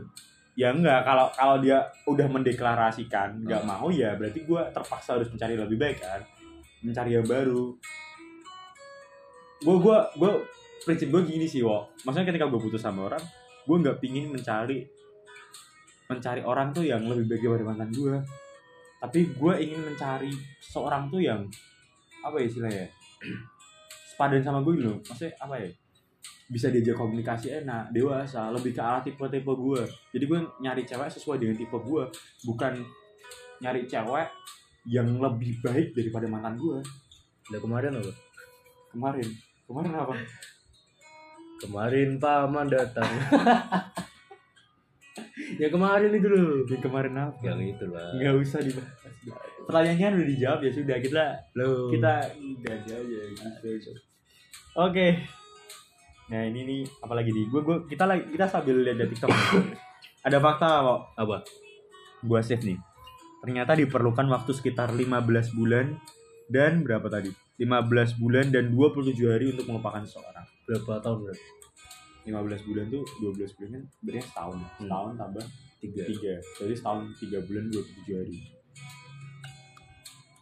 Ya 0.54 0.70
enggak 0.70 1.02
kalau 1.02 1.26
kalau 1.34 1.58
dia 1.58 1.82
udah 2.06 2.30
mendeklarasikan 2.30 3.42
nggak 3.42 3.62
Hmm. 3.66 3.70
mau 3.74 3.90
ya 3.90 4.14
berarti 4.14 4.46
gue 4.46 4.60
terpaksa 4.70 5.18
harus 5.18 5.26
mencari 5.28 5.58
lebih 5.58 5.74
baik 5.80 5.98
kan. 5.98 6.22
Mencari 6.84 7.18
yang 7.18 7.26
baru. 7.26 7.74
Gue 9.58 9.76
gue 9.82 9.96
gue 10.14 10.32
prinsip 10.84 11.08
gue 11.10 11.22
gini 11.24 11.48
sih 11.48 11.64
wo. 11.64 11.90
Maksudnya 12.04 12.28
ketika 12.30 12.46
gue 12.46 12.60
putus 12.60 12.78
sama 12.78 13.10
orang 13.10 13.24
gue 13.64 13.76
nggak 13.80 13.96
pingin 13.98 14.28
mencari 14.28 14.84
mencari 16.04 16.44
orang 16.44 16.68
tuh 16.70 16.84
yang 16.84 17.00
lebih 17.08 17.24
baik 17.26 17.42
daripada 17.42 17.64
mantan 17.64 17.90
gue 17.90 18.16
tapi 19.00 19.32
gue 19.32 19.54
ingin 19.56 19.80
mencari 19.80 20.28
seorang 20.60 21.08
tuh 21.08 21.16
yang 21.16 21.48
apa 22.20 22.36
ya 22.40 22.44
istilahnya 22.44 22.86
sepadan 24.14 24.42
sama 24.44 24.62
gue 24.62 24.72
gitu 24.78 24.86
loh. 24.94 24.98
Maksudnya 25.02 25.34
apa 25.40 25.54
ya? 25.58 25.68
Bisa 26.44 26.68
diajak 26.68 26.96
komunikasi 27.00 27.64
enak 27.64 27.90
dewasa 27.90 28.52
lebih 28.52 28.76
ke 28.76 28.80
arah 28.80 29.02
tipe-tipe 29.02 29.52
gue. 29.52 29.82
Jadi 30.14 30.24
gue 30.24 30.38
nyari 30.62 30.82
cewek 30.84 31.08
sesuai 31.10 31.40
dengan 31.40 31.56
tipe 31.56 31.74
gue 31.74 32.04
bukan 32.46 32.72
nyari 33.64 33.88
cewek 33.88 34.28
yang 34.86 35.08
lebih 35.18 35.58
baik 35.64 35.96
daripada 35.96 36.26
mantan 36.28 36.60
gue. 36.60 36.78
Udah 37.50 37.60
kemarin 37.60 37.92
apa? 37.96 38.12
Kemarin. 38.92 39.28
Kemarin 39.64 39.92
apa? 39.96 40.14
Kemarin 41.64 42.08
paman 42.20 42.66
datang. 42.68 43.10
Ya 45.54 45.70
kemarin 45.70 46.10
itu 46.10 46.26
loh. 46.26 46.66
Yang 46.66 46.82
kemarin 46.82 47.14
apa? 47.14 47.38
Yang 47.46 47.78
itu 47.78 47.84
lah. 47.86 48.10
Nggak 48.18 48.34
usah 48.42 48.58
dibahas 48.58 49.03
pertanyaannya 49.66 50.20
udah 50.20 50.28
dijawab 50.28 50.60
ya 50.64 50.70
sudah 50.72 50.96
kita 51.00 51.24
lo 51.56 51.90
kita 51.90 52.12
udah 52.38 52.72
aja 52.76 52.96
gitu. 53.00 53.92
Oke. 54.74 55.22
Nah 56.30 56.40
ini 56.48 56.60
nih 56.64 56.80
apalagi 57.04 57.30
nih? 57.30 57.46
Gue 57.52 57.60
gue 57.60 57.76
kita 57.88 58.04
lagi 58.08 58.28
kita 58.32 58.48
sambil 58.48 58.80
lihat 58.80 58.96
di 59.00 59.06
tiktok. 59.12 59.30
Ada 60.26 60.38
fakta 60.40 60.68
kok 60.80 61.00
apa? 61.20 61.36
Gue 62.24 62.40
save 62.40 62.64
nih. 62.64 62.78
Ternyata 63.44 63.76
diperlukan 63.76 64.24
waktu 64.32 64.56
sekitar 64.56 64.96
15 64.96 65.52
bulan 65.52 66.00
dan 66.48 66.80
berapa 66.80 67.04
tadi? 67.12 67.28
15 67.60 68.20
bulan 68.20 68.48
dan 68.48 68.72
27 68.72 69.14
hari 69.28 69.52
untuk 69.52 69.68
melupakan 69.68 70.00
seseorang. 70.00 70.48
Berapa 70.64 71.04
tahun 71.04 71.28
berarti 71.28 71.48
15 72.24 72.66
bulan 72.72 72.84
tuh 72.88 73.04
12 73.20 73.56
bulan 73.60 73.70
kan 73.76 73.82
berarti 74.00 74.20
setahun. 74.24 74.56
Hmm. 74.56 74.70
setahun 74.80 75.12
tambah 75.20 75.44
tiga. 75.84 76.02
Tiga. 76.08 76.34
Jadi 76.40 76.74
setahun 76.74 77.02
tiga 77.20 77.38
bulan 77.44 77.64
27 77.68 78.16
hari 78.16 78.53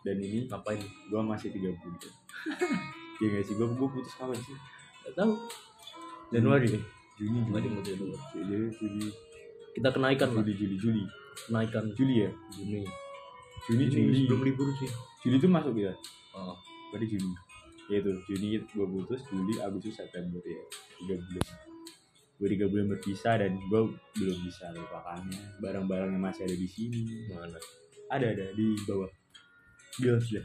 dan 0.02 0.16
ini 0.18 0.50
ngapain? 0.50 0.82
Gue 1.10 1.22
masih 1.22 1.54
tiga 1.54 1.70
bulan 1.78 2.12
ya 3.22 3.26
nggak 3.30 3.44
sih? 3.46 3.54
Gue 3.54 3.66
gue 3.70 3.88
putus 3.88 4.14
kapan 4.18 4.38
sih? 4.42 4.56
Gak 5.06 5.14
tahu. 5.14 5.32
Januari. 6.34 6.66
Nih 6.74 6.84
Juni 7.20 7.38
Januari 7.44 7.68
Juni 7.68 7.74
mau 7.76 7.82
Januari 7.84 8.18
Juli 8.34 8.72
Juli 8.74 9.08
kita 9.72 9.88
kenaikan 9.88 10.28
lah 10.36 10.44
Juli 10.44 10.54
Juli 10.58 10.76
Juli. 10.76 11.04
Kenaikan. 11.48 11.84
Juli 11.96 12.14
ya? 12.28 12.30
Juni. 12.52 12.84
Juni 13.64 13.84
Juni 13.88 14.04
Juli. 14.10 14.18
sebelum 14.26 14.40
libur 14.44 14.68
sih. 14.76 14.90
Juli 15.24 15.36
itu 15.40 15.48
masuk 15.48 15.74
ya? 15.80 15.92
Oh. 16.36 16.56
berarti 16.92 17.06
Juni. 17.16 17.32
Ya 17.88 17.96
itu 18.04 18.12
Juni 18.28 18.46
gue 18.60 18.86
putus 18.86 19.20
Juli 19.32 19.54
Agustus 19.64 19.96
September 19.96 20.40
ya. 20.44 20.62
Tiga 21.00 21.14
bulan. 21.16 21.46
Gue 22.36 22.48
tiga 22.52 22.66
bulan 22.68 22.86
berpisah 22.92 23.34
dan 23.40 23.52
gue 23.56 23.80
belum 24.18 24.38
bisa 24.44 24.64
lupakannya. 24.76 25.40
Barang-barang 25.62 26.10
yang 26.12 26.22
masih 26.22 26.44
ada 26.44 26.56
di 26.56 26.68
sini. 26.68 27.00
Mana? 27.32 27.56
Ada 28.12 28.26
ada 28.36 28.46
di 28.52 28.76
bawah 28.84 29.08
bios 30.00 30.32
deh 30.32 30.44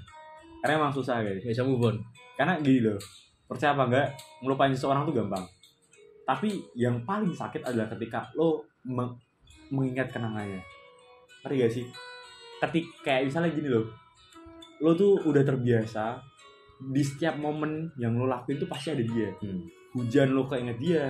karena 0.62 0.84
emang 0.84 0.94
susah 0.94 1.22
guys. 1.22 1.42
Nggak 1.42 1.54
bisa 1.54 1.64
move 1.66 1.84
on. 1.86 1.98
Karena 2.36 2.60
gini 2.62 2.84
loh 2.84 3.00
percaya 3.48 3.72
apa 3.72 3.84
enggak 3.88 4.08
ngelupain 4.44 4.74
seseorang 4.74 5.08
tuh 5.08 5.16
gampang. 5.16 5.46
Tapi 6.28 6.60
yang 6.76 7.08
paling 7.08 7.32
sakit 7.32 7.64
adalah 7.64 7.88
ketika 7.96 8.28
lo 8.36 8.68
meng- 8.84 9.16
mengingat 9.72 10.12
kenangannya 10.12 10.60
ngerti 11.46 11.56
gak 11.64 11.72
sih? 11.72 11.86
Ketik 12.60 12.86
kayak 13.06 13.32
misalnya 13.32 13.54
gini 13.54 13.70
loh 13.72 13.88
lo 14.84 14.92
tuh 14.94 15.24
udah 15.24 15.42
terbiasa 15.42 16.20
di 16.78 17.02
setiap 17.02 17.40
momen 17.40 17.90
yang 17.98 18.14
lo 18.20 18.28
lakuin 18.28 18.60
tuh 18.60 18.70
pasti 18.70 18.92
ada 18.92 19.04
dia. 19.08 19.32
Hmm. 19.40 19.64
Hujan 19.94 20.34
lo 20.36 20.48
keinget 20.50 20.78
dia. 20.80 21.08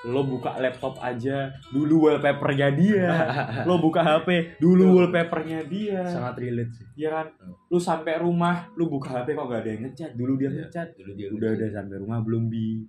Lo 0.00 0.24
buka 0.24 0.56
laptop 0.56 0.96
aja 1.04 1.52
dulu 1.68 2.08
wallpapernya 2.08 2.72
dia. 2.72 3.12
Lo 3.68 3.76
buka 3.76 4.00
HP 4.00 4.56
dulu 4.56 4.96
wallpapernya 4.96 5.60
dia. 5.68 6.00
Sangat 6.08 6.40
relate 6.40 6.72
sih. 6.72 6.86
Iya 7.04 7.08
kan? 7.20 7.26
Lu 7.68 7.76
sampai 7.76 8.16
rumah 8.16 8.72
lu 8.80 8.88
buka 8.88 9.12
HP 9.20 9.36
kok 9.36 9.44
gak 9.44 9.60
ada 9.60 9.70
yang 9.76 9.82
ngechat 9.84 10.16
dulu 10.16 10.40
dia 10.40 10.48
Iya. 10.48 10.56
ngechat 10.64 10.88
dulu 10.96 11.12
dia 11.12 11.28
udah 11.28 11.50
udah 11.52 11.68
sampai 11.68 11.96
rumah 12.00 12.18
belum 12.24 12.48
bi. 12.48 12.80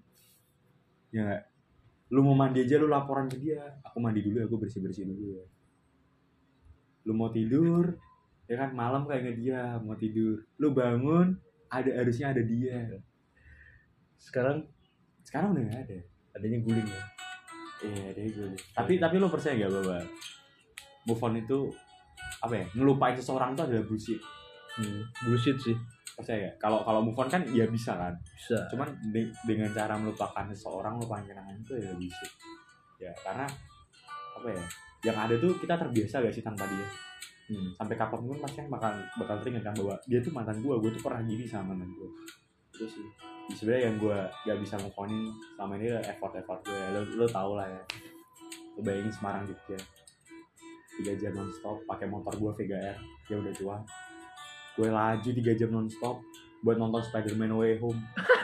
Ya 1.12 1.22
nggak? 1.28 1.44
Lu 2.16 2.20
mau 2.24 2.36
mandi 2.36 2.64
aja 2.64 2.80
lu 2.80 2.88
laporan 2.88 3.28
ke 3.28 3.36
dia. 3.44 3.60
Aku 3.92 4.00
mandi 4.00 4.24
dulu 4.24 4.48
aku 4.48 4.56
bersih 4.64 4.80
bersih 4.80 5.04
dulu 5.04 5.36
ya. 5.36 5.44
Lu 7.04 7.12
mau 7.12 7.28
tidur? 7.28 7.92
Ya 8.48 8.56
kan 8.56 8.72
malam 8.72 9.04
kayak 9.04 9.36
dia 9.36 9.76
mau 9.84 10.00
tidur. 10.00 10.48
Lu 10.56 10.72
bangun 10.72 11.36
ada 11.68 11.92
harusnya 11.92 12.32
ada 12.32 12.40
dia. 12.40 13.04
Sekarang 14.16 14.64
sekarang 15.26 15.56
udah 15.56 15.64
gak 15.70 15.82
ada. 15.88 15.98
Adanya 16.38 16.60
guling 16.64 16.88
ya? 16.88 17.04
Iya 17.82 18.14
ada 18.14 18.22
gue 18.22 18.50
tapi 18.78 19.02
tapi 19.02 19.16
lu 19.18 19.26
percaya 19.26 19.58
gak 19.58 19.74
bahwa 19.74 19.98
move 21.10 21.22
on 21.26 21.34
itu 21.34 21.60
apa 22.46 22.54
ya 22.54 22.66
ngelupain 22.78 23.18
seseorang 23.18 23.58
itu 23.58 23.62
adalah 23.66 23.86
bullshit. 23.90 24.22
Hmm. 24.78 25.02
bullshit 25.26 25.58
sih. 25.58 25.76
Percaya 26.14 26.52
gak? 26.52 26.56
kalau 26.62 26.86
kalau 26.86 27.02
move 27.02 27.18
on 27.18 27.30
kan 27.30 27.42
ya 27.50 27.66
bisa 27.66 27.98
kan? 27.98 28.14
Bisa. 28.38 28.58
Cuman 28.70 28.88
de- 29.10 29.34
dengan 29.46 29.70
cara 29.74 29.98
melupakan 29.98 30.46
seseorang 30.54 31.02
melupakan 31.02 31.26
kenangan 31.26 31.56
itu 31.58 31.74
ya 31.82 31.92
bullshit. 31.98 32.32
Ya 33.02 33.12
karena 33.26 33.46
apa 34.38 34.48
ya 34.48 34.64
yang 35.02 35.18
ada 35.18 35.34
tuh 35.42 35.58
kita 35.58 35.74
terbiasa 35.74 36.22
gak 36.22 36.34
sih 36.34 36.46
tanpa 36.46 36.70
dia? 36.70 36.86
Hmm. 37.52 37.76
sampai 37.76 38.00
kapan 38.00 38.24
pun 38.24 38.38
pasti 38.40 38.64
bakal 38.72 38.96
bakal 39.20 39.36
teringat 39.44 39.68
kan 39.68 39.76
bahwa 39.76 40.00
dia 40.08 40.24
tuh 40.24 40.32
mantan 40.32 40.64
gue 40.64 40.72
gue 40.72 40.92
tuh 40.96 41.04
pernah 41.04 41.20
gini 41.20 41.44
sama 41.44 41.76
mantan 41.76 41.92
gue 42.00 42.10
itu 42.72 42.86
sih 42.88 43.08
sebenarnya 43.56 43.84
yang 43.92 43.96
gue 44.00 44.18
gak 44.48 44.60
bisa 44.60 44.76
move 44.80 44.98
onin 44.98 45.32
selama 45.56 45.74
ini 45.80 45.86
adalah 45.92 46.06
effort 46.08 46.34
effort 46.38 46.60
gue 46.66 46.82
lo 46.96 47.02
lo 47.18 47.26
tau 47.28 47.52
lah 47.58 47.68
ya. 47.68 47.84
Lo 48.78 48.80
bayangin 48.84 49.14
Semarang 49.14 49.44
Jogja. 49.48 49.80
Tiga 50.92 51.14
jam 51.18 51.34
nonstop 51.36 51.82
pakai 51.88 52.08
motor 52.08 52.34
gue 52.36 52.52
Vega 52.64 52.78
R 52.78 52.98
ya 53.32 53.36
udah 53.40 53.54
tua. 53.56 53.78
Gue 54.76 54.90
laju 54.90 55.30
tiga 55.32 55.54
jam 55.56 55.70
nonstop 55.72 56.24
buat 56.62 56.78
nonton 56.78 57.02
Spider-Man 57.04 57.56
Way 57.58 57.82
Home. 57.82 58.02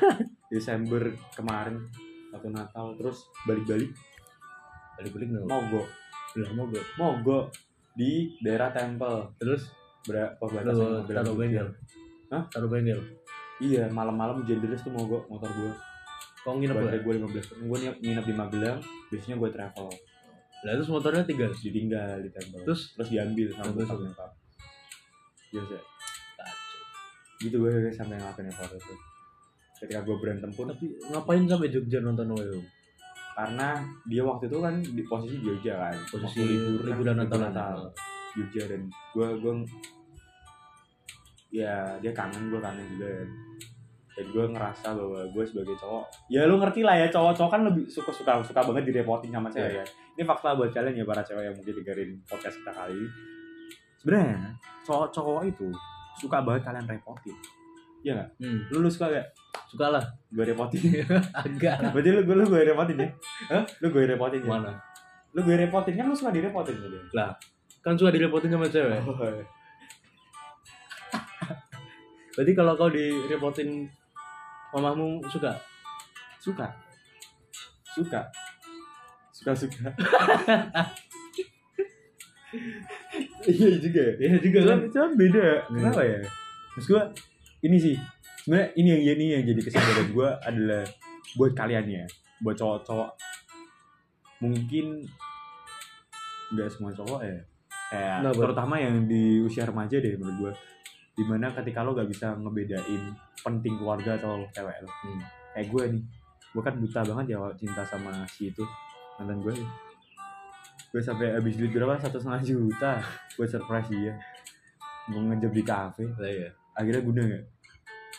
Desember 0.54 1.12
kemarin 1.36 1.84
waktu 2.32 2.50
Natal. 2.52 2.96
Terus 2.96 3.28
balik-balik. 3.44 3.92
Balik-balik 5.00 5.28
nggak 5.34 5.48
mogok. 5.48 5.88
Lah 6.38 6.52
mau 6.54 6.66
gue 6.70 6.84
mogok 6.96 7.46
di 7.98 8.38
daerah 8.40 8.72
Temple. 8.72 9.36
Terus 9.40 9.68
berapa 10.08 10.40
lo 10.40 10.48
batasan 10.48 10.88
mobil 11.04 11.16
taruh 11.16 11.36
bengkel? 11.36 11.68
Hah? 12.32 12.44
taruh 12.48 12.72
bengkel 12.72 13.17
Iya, 13.58 13.90
malam-malam 13.90 14.46
hujan 14.46 14.62
deras 14.62 14.86
tuh 14.86 14.94
mogok 14.94 15.26
motor 15.30 15.50
gue. 15.50 15.74
kau 16.46 16.56
nginep 16.56 16.80
Baterai 16.80 17.04
lah 17.04 17.04
gue 17.04 17.14
15 17.28 17.68
Gue 17.68 17.78
nginep, 17.84 17.98
nginep 18.00 18.26
di 18.30 18.36
Magelang, 18.38 18.80
biasanya 19.12 19.36
gue 19.36 19.50
travel. 19.52 19.90
lah 20.64 20.74
terus 20.74 20.90
motornya 20.90 21.24
tinggal 21.28 21.52
Ditinggal 21.52 22.24
di 22.24 22.30
tempel. 22.32 22.62
terus 22.64 22.96
Terus 22.96 23.10
diambil 23.12 23.48
sama 23.52 23.72
bokap 23.76 23.98
nyokap. 24.00 24.32
Biasa. 25.52 25.78
Gitu 27.44 27.56
gue 27.58 27.72
sampai 27.94 28.16
ngelakuin 28.16 28.48
effort 28.50 28.74
itu. 28.78 28.96
Ketika 29.78 30.02
gue 30.02 30.16
berantem 30.18 30.50
pun, 30.56 30.66
tapi 30.72 30.86
ngapain 31.14 31.44
sampai 31.46 31.70
Jogja 31.70 32.02
nonton 32.02 32.34
Wayo 32.34 32.62
karena 33.38 33.86
dia 34.10 34.26
waktu 34.26 34.50
itu 34.50 34.58
kan 34.58 34.76
di 34.82 35.04
posisi 35.06 35.38
Jogja 35.46 35.78
kan. 35.78 35.98
posisi 36.10 36.42
libur 36.42 36.82
kan, 36.82 36.86
liburan 36.90 37.16
libur 37.22 37.38
Natal 37.38 37.94
Jogja 38.34 38.64
dan 38.66 38.82
gue 38.90 39.28
gue 39.38 39.54
ya 41.54 41.96
dia 42.04 42.12
kangen 42.12 42.52
gue 42.52 42.60
kangen 42.60 42.86
juga 42.98 43.08
kan 43.08 43.30
dan 44.18 44.26
gue 44.34 44.46
ngerasa 44.50 44.88
bahwa 44.98 45.20
gue 45.30 45.44
sebagai 45.46 45.76
cowok 45.78 46.04
ya 46.34 46.50
lu 46.50 46.58
ngerti 46.58 46.82
lah 46.82 46.98
ya 46.98 47.08
cowok-cowok 47.14 47.52
kan 47.54 47.62
lebih 47.70 47.86
suka 47.86 48.10
suka 48.10 48.42
suka 48.42 48.66
banget 48.66 48.90
direpotin 48.90 49.30
sama 49.30 49.48
cewek 49.54 49.78
Iya. 49.78 49.84
ya. 49.84 49.86
Ini 50.18 50.24
fakta 50.26 50.58
buat 50.58 50.74
kalian 50.74 50.98
ya 50.98 51.06
para 51.06 51.22
cewek 51.22 51.44
yang 51.46 51.54
mungkin 51.54 51.74
dengerin 51.78 52.10
podcast 52.26 52.58
kita 52.58 52.74
kali 52.74 52.98
ini. 52.98 53.10
Sebenarnya 54.02 54.58
cowok-cowok 54.82 55.42
itu 55.46 55.70
suka 56.18 56.42
banget 56.42 56.66
kalian 56.66 56.86
repotin. 56.90 57.38
Iya 58.02 58.12
nggak? 58.18 58.30
Hmm. 58.42 58.60
lu, 58.74 58.78
lu 58.82 58.90
suka 58.90 59.06
gak 59.14 59.28
suka 59.70 59.86
lah. 59.94 60.06
Gue 60.34 60.46
repotin. 60.50 60.82
Agak 61.46 61.76
lah. 61.86 61.92
Berarti 61.94 62.10
lu 62.10 62.22
gue 62.26 62.36
lu 62.42 62.46
gue 62.50 62.62
repotin 62.66 62.98
ya? 62.98 63.10
Hah? 63.54 63.64
lu 63.86 63.88
gue 63.94 64.04
repotin 64.10 64.42
ya? 64.42 64.50
Mana? 64.50 64.72
Lu 65.38 65.40
gue 65.46 65.56
repotin 65.62 65.94
kan 65.94 66.06
lu 66.10 66.18
suka 66.18 66.34
direpotin 66.34 66.74
gitu 66.82 66.98
kan 67.86 67.94
suka 67.94 68.10
direpotin 68.10 68.50
sama 68.50 68.66
cewek. 68.66 69.00
Oh, 69.06 69.16
berarti 72.38 72.54
kalau 72.54 72.78
kau 72.78 72.94
direpotin 72.94 73.90
mamamu 74.70 75.18
suka? 75.34 75.58
Suka. 76.38 76.70
Suka. 77.98 78.22
Suka 79.34 79.52
suka. 79.58 79.90
Iya 83.48 83.80
juga 83.80 84.02
ya? 84.04 84.14
Iya 84.20 84.38
juga 84.40 84.60
kan? 84.64 84.80
cuman 84.92 85.12
beda. 85.20 85.48
Hmm. 85.68 85.76
kenapa 85.80 86.02
ya? 86.04 86.20
Maksud 86.76 86.90
gua 86.92 87.04
ini 87.64 87.78
sih. 87.80 87.96
Sebenarnya 88.44 88.68
ini 88.80 88.88
yang 88.88 89.02
ini 89.20 89.26
yang 89.36 89.44
jadi 89.44 89.62
kesadaran 89.68 90.08
gua 90.16 90.30
adalah 90.44 90.84
buat 91.36 91.52
kalian 91.56 91.86
ya. 91.88 92.04
Buat 92.44 92.56
cowok-cowok. 92.60 93.12
Mungkin 94.44 95.04
nggak 96.56 96.70
semua 96.72 96.92
cowok 96.96 97.22
ya. 97.24 97.40
Kayak 97.88 98.16
Kenapa? 98.20 98.40
terutama 98.44 98.76
yang 98.80 98.96
di 99.08 99.40
usia 99.44 99.64
remaja 99.64 99.96
deh 100.00 100.14
menurut 100.20 100.38
gua 100.40 100.52
di 101.18 101.26
mana 101.26 101.50
ketika 101.50 101.82
lo 101.82 101.98
gak 101.98 102.06
bisa 102.06 102.38
ngebedain 102.38 103.10
penting 103.42 103.74
keluarga 103.82 104.22
atau 104.22 104.46
cewek 104.54 104.78
lo. 104.86 104.90
Hmm. 105.02 105.22
kayak 105.58 105.68
gue 105.74 105.84
nih 105.98 106.04
gue 106.54 106.62
kan 106.62 106.76
buta 106.78 107.02
banget 107.02 107.26
ya 107.34 107.38
cinta 107.58 107.82
sama 107.90 108.22
si 108.30 108.54
itu 108.54 108.62
mantan 109.18 109.42
gue. 109.42 109.54
Gue 110.94 111.02
sampai 111.02 111.34
habis 111.34 111.58
duit 111.58 111.74
berapa? 111.74 111.98
Satu 111.98 112.22
setengah 112.22 112.42
juta. 112.46 113.02
Buat 113.36 113.50
surprise 113.50 113.90
dia. 113.90 114.14
Gue 115.10 115.22
ngejob 115.26 115.54
di 115.54 115.64
kafe. 115.66 116.06
Lah 116.22 116.32
ya 116.32 116.50
akhirnya 116.78 117.02
guna 117.02 117.22
nggak? 117.26 117.44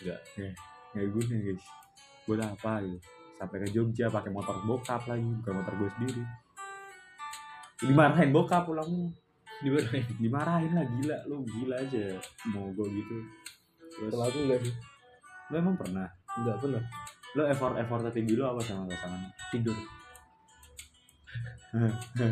Nggak. 0.03 0.21
ya 0.35 0.51
nggak 0.99 1.09
guna 1.15 1.35
guys. 1.39 1.65
Buat 2.27 2.41
apa 2.43 2.73
gitu. 2.83 2.99
Sampai 3.39 3.57
ke 3.63 3.69
Jogja 3.71 4.07
pakai 4.11 4.35
motor 4.35 4.59
bokap 4.67 5.07
lagi 5.07 5.23
bukan 5.23 5.55
motor 5.63 5.75
gue 5.79 5.91
sendiri. 5.95 6.23
Dimarahin 7.79 8.35
bokap 8.35 8.67
pulangnya 8.67 9.15
dimarahin. 9.65 10.05
Dimarahin 10.23 10.73
lah 10.75 10.87
gila. 10.87 11.17
Lu 11.27 11.43
gila 11.47 11.77
aja 11.79 12.05
mau 12.55 12.71
gue 12.73 12.87
gitu. 12.99 13.17
Terus 13.99 14.13
kalau 14.15 14.27
aku 14.27 14.39
enggak 14.47 14.61
sih? 14.67 14.75
Lu 15.51 15.55
emang 15.59 15.77
pernah? 15.79 16.07
Enggak 16.39 16.57
pernah. 16.63 16.83
Lu 17.37 17.43
effort 17.47 17.75
effort 17.79 18.03
tertinggi 18.11 18.35
lu 18.39 18.45
apa 18.47 18.61
sama 18.63 18.87
pasangan? 18.87 19.21
Tidur. 19.51 19.79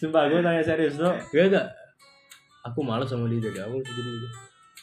Sumpah 0.00 0.26
gue 0.26 0.40
tanya 0.42 0.62
serius 0.64 0.98
lo. 0.98 1.14
ya 1.30 1.46
enggak 1.46 1.66
aku 2.66 2.82
malas 2.82 3.06
sama 3.06 3.30
dia 3.30 3.38
dari 3.38 3.62
awal 3.62 3.78
jadi 3.78 4.00
gitu. 4.02 4.28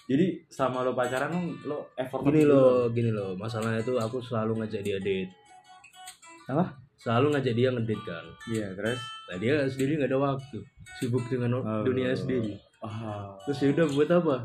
Jadi 0.03 0.25
sama 0.51 0.83
lo 0.83 0.95
pacaran 0.95 1.31
lo, 1.31 1.43
lo 1.67 1.77
effort 1.99 2.23
gini 2.27 2.43
loh 2.47 2.87
gini 2.91 3.11
loh 3.11 3.35
masalahnya 3.35 3.83
tuh 3.83 3.99
aku 3.99 4.23
selalu 4.23 4.63
ngajak 4.63 4.81
dia 4.83 4.97
date. 5.03 5.31
Apa? 6.47 6.83
selalu 7.03 7.35
ngajak 7.35 7.53
dia 7.59 7.69
ngedate 7.75 8.03
kan? 8.07 8.25
Iya 8.47 8.67
terus. 8.79 8.99
Nah 9.23 9.35
dia 9.35 9.63
sendiri 9.65 9.95
nggak 9.95 10.09
ada 10.09 10.19
waktu 10.19 10.57
sibuk 10.97 11.23
dengan 11.25 11.55
Oh. 11.55 11.81
dunia 11.81 12.11
sendiri 12.11 12.59
Ah. 12.79 13.31
terus 13.43 13.59
ya 13.59 13.71
udah 13.71 13.87
buat 13.89 14.09
apa 14.11 14.35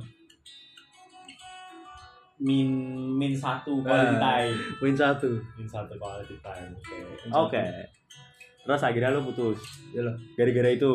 Min 2.38 2.70
min 3.18 3.34
satu 3.34 3.82
quality 3.82 4.14
time. 4.16 4.54
poin 4.78 4.94
satu 4.94 5.42
Min 5.58 5.66
satu 5.66 5.98
quality 5.98 6.38
time. 6.38 6.70
Oke. 6.70 6.94
Min 7.18 7.30
Oke. 7.34 7.58
satu. 7.58 7.82
Terus 8.62 8.82
akhirnya 8.84 9.10
lo 9.10 9.26
putus. 9.26 9.58
ya 9.90 10.06
lah 10.06 10.14
Gara-gara 10.32 10.70
itu 10.70 10.92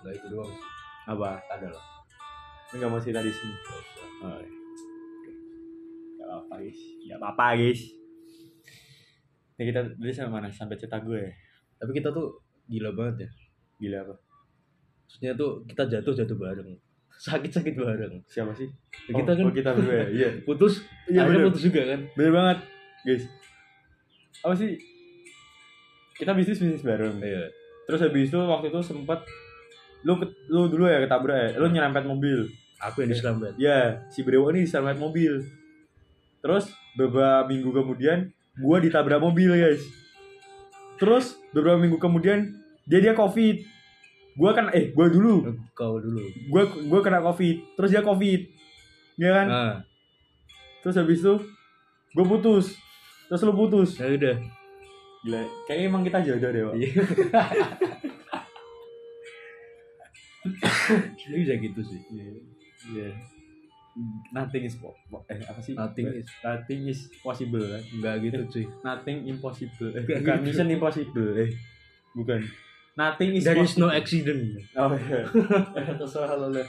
nggak 0.00 0.14
itu 0.14 0.26
doang 0.30 0.48
sih. 0.48 0.64
apa? 1.04 1.36
ada 1.46 1.68
lah 1.68 1.84
Enggak 2.72 2.88
mau 2.88 2.96
cerita 2.96 3.20
di 3.20 3.28
sini. 3.28 3.52
Nggak. 3.52 3.82
Oh, 4.24 4.38
iya. 4.38 4.50
Gak 6.16 6.28
apa 6.34 6.54
guys. 6.56 6.80
Gak 7.04 7.18
apa 7.20 7.46
guys. 7.54 7.80
Ini 9.52 9.62
kita 9.66 9.80
tadi 9.92 10.10
sampai 10.10 10.32
mana? 10.32 10.48
Sampai 10.48 10.74
cetak 10.74 11.04
gue 11.04 11.20
ya? 11.20 11.32
tapi 11.76 11.92
kita 11.92 12.08
tuh 12.08 12.40
gila 12.66 12.90
banget 12.92 13.16
ya 13.22 13.28
Gila 13.76 13.98
apa? 14.02 14.14
maksudnya 15.06 15.32
tuh 15.34 15.50
kita 15.64 15.82
jatuh 15.86 16.12
jatuh 16.12 16.36
bareng 16.36 16.70
sakit 17.26 17.50
sakit 17.50 17.74
bareng 17.74 18.20
Siapa 18.26 18.52
sih? 18.52 18.68
Ya, 19.08 19.12
kita 19.16 19.32
kan 19.32 19.44
oh, 19.46 19.54
kita 19.54 19.70
berdua 19.72 19.94
ya? 19.94 20.06
Iya. 20.10 20.28
putus 20.48 20.82
Iya, 21.06 21.24
akhirnya 21.24 21.38
bener. 21.40 21.48
putus 21.48 21.62
juga 21.64 21.82
kan 21.88 22.00
Bener 22.12 22.32
banget, 22.34 22.58
guys. 23.02 23.24
Apa 24.42 24.54
sih? 24.54 24.70
Kita 26.12 26.32
bisnis 26.32 26.58
bisnis 26.58 26.82
bareng. 26.82 27.16
iya 27.20 27.48
Terus 27.86 28.00
habis 28.02 28.28
itu 28.28 28.36
waktu 28.36 28.66
itu 28.68 28.80
sempet 28.82 29.20
lu 30.02 30.18
lu 30.48 30.68
dulu 30.68 30.84
ya 30.86 31.00
ketabrak 31.00 31.34
ya, 31.34 31.48
lu 31.56 31.66
nyerempet 31.68 32.04
mobil. 32.04 32.46
aku 32.76 33.00
yang 33.00 33.10
diselamat 33.10 33.56
Ya, 33.56 34.04
si 34.10 34.20
Brewo 34.20 34.50
ini 34.50 34.66
diserempet 34.66 35.00
mobil. 35.00 35.40
Terus 36.38 36.68
beberapa 36.94 37.48
minggu 37.48 37.72
kemudian 37.72 38.28
gua 38.58 38.78
ditabrak 38.78 39.18
mobil, 39.18 39.56
guys. 39.56 39.80
Terus 40.96 41.36
beberapa 41.52 41.78
minggu 41.80 41.98
kemudian 42.00 42.52
dia 42.88 43.00
dia 43.00 43.14
covid. 43.16 43.62
Gua 44.36 44.52
kan 44.52 44.68
eh 44.76 44.92
gua 44.92 45.08
dulu, 45.08 45.48
kau 45.72 45.96
dulu 45.96 46.20
gua 46.52 46.68
gua 46.88 47.00
kena 47.00 47.24
covid. 47.24 47.56
Terus 47.76 47.90
dia 47.92 48.02
covid. 48.04 48.40
Ya 49.16 49.30
kan? 49.32 49.46
nah 49.48 49.74
Terus 50.84 50.96
habis 51.00 51.24
itu 51.24 51.34
gua 52.12 52.26
putus. 52.28 52.76
Terus 53.26 53.42
lu 53.42 53.52
putus. 53.56 53.98
ya 53.98 54.12
udah 54.12 54.36
Gila, 55.26 55.42
kayaknya 55.66 55.90
emang 55.90 56.06
kita 56.06 56.22
jodoh 56.22 56.50
deh, 56.54 56.62
Pak. 56.62 56.74
Iya. 56.78 57.02
Bisa 61.34 61.54
gitu 61.58 61.80
sih. 61.82 61.98
Iya. 62.94 63.10
Nothing 64.28 64.68
is 64.68 64.76
eh 65.26 65.40
apa 65.40 65.60
sih? 65.60 65.72
Nothing 65.72 66.06
is 66.14 66.28
nothing 66.40 66.80
is 66.84 67.00
possible 67.18 67.64
kan? 67.64 67.80
enggak 67.80 68.14
gitu 68.22 68.40
cuy. 68.46 68.64
Nothing 68.88 69.18
impossible. 69.24 69.88
Eh, 69.90 70.04
bukan 70.04 70.36
gitu. 70.36 70.44
mission 70.44 70.68
impossible. 70.68 71.30
Eh, 71.34 71.50
bukan. 72.12 72.40
Nothing 72.92 73.30
is 73.32 73.44
There 73.44 73.56
is 73.56 73.76
no 73.76 73.88
possible. 73.88 73.96
accident. 73.96 74.40
Oh 74.74 74.92
iya. 74.92 75.20
Terserah 76.00 76.36
lo 76.36 76.48
lah. 76.48 76.68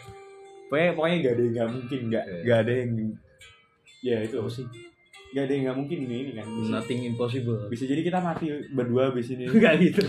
Pokoknya 0.67 0.91
pokoknya 0.93 1.15
gak 1.19 1.33
ada 1.33 1.41
yang 1.41 1.53
gak 1.53 1.69
mungkin, 1.69 1.99
gak 2.07 2.23
Iya. 2.25 2.39
gak 2.43 2.57
ada 2.59 2.73
yang 2.73 2.91
ya 3.97 4.17
itu 4.21 4.35
Apa 4.37 4.49
sih? 4.51 4.65
gak 5.27 5.43
ada 5.43 5.51
yang 5.51 5.63
gak 5.67 5.77
mungkin 5.77 5.97
ini, 6.03 6.15
ini 6.21 6.31
kan. 6.35 6.47
Bisa, 6.47 6.71
Nothing 6.73 6.99
impossible. 7.05 7.59
bisa 7.67 7.83
jadi 7.83 8.01
kita 8.01 8.19
mati 8.19 8.45
berdua 8.69 9.11
di 9.11 9.19
sini. 9.21 9.43
Enggak 9.47 9.79
gitu. 9.83 10.03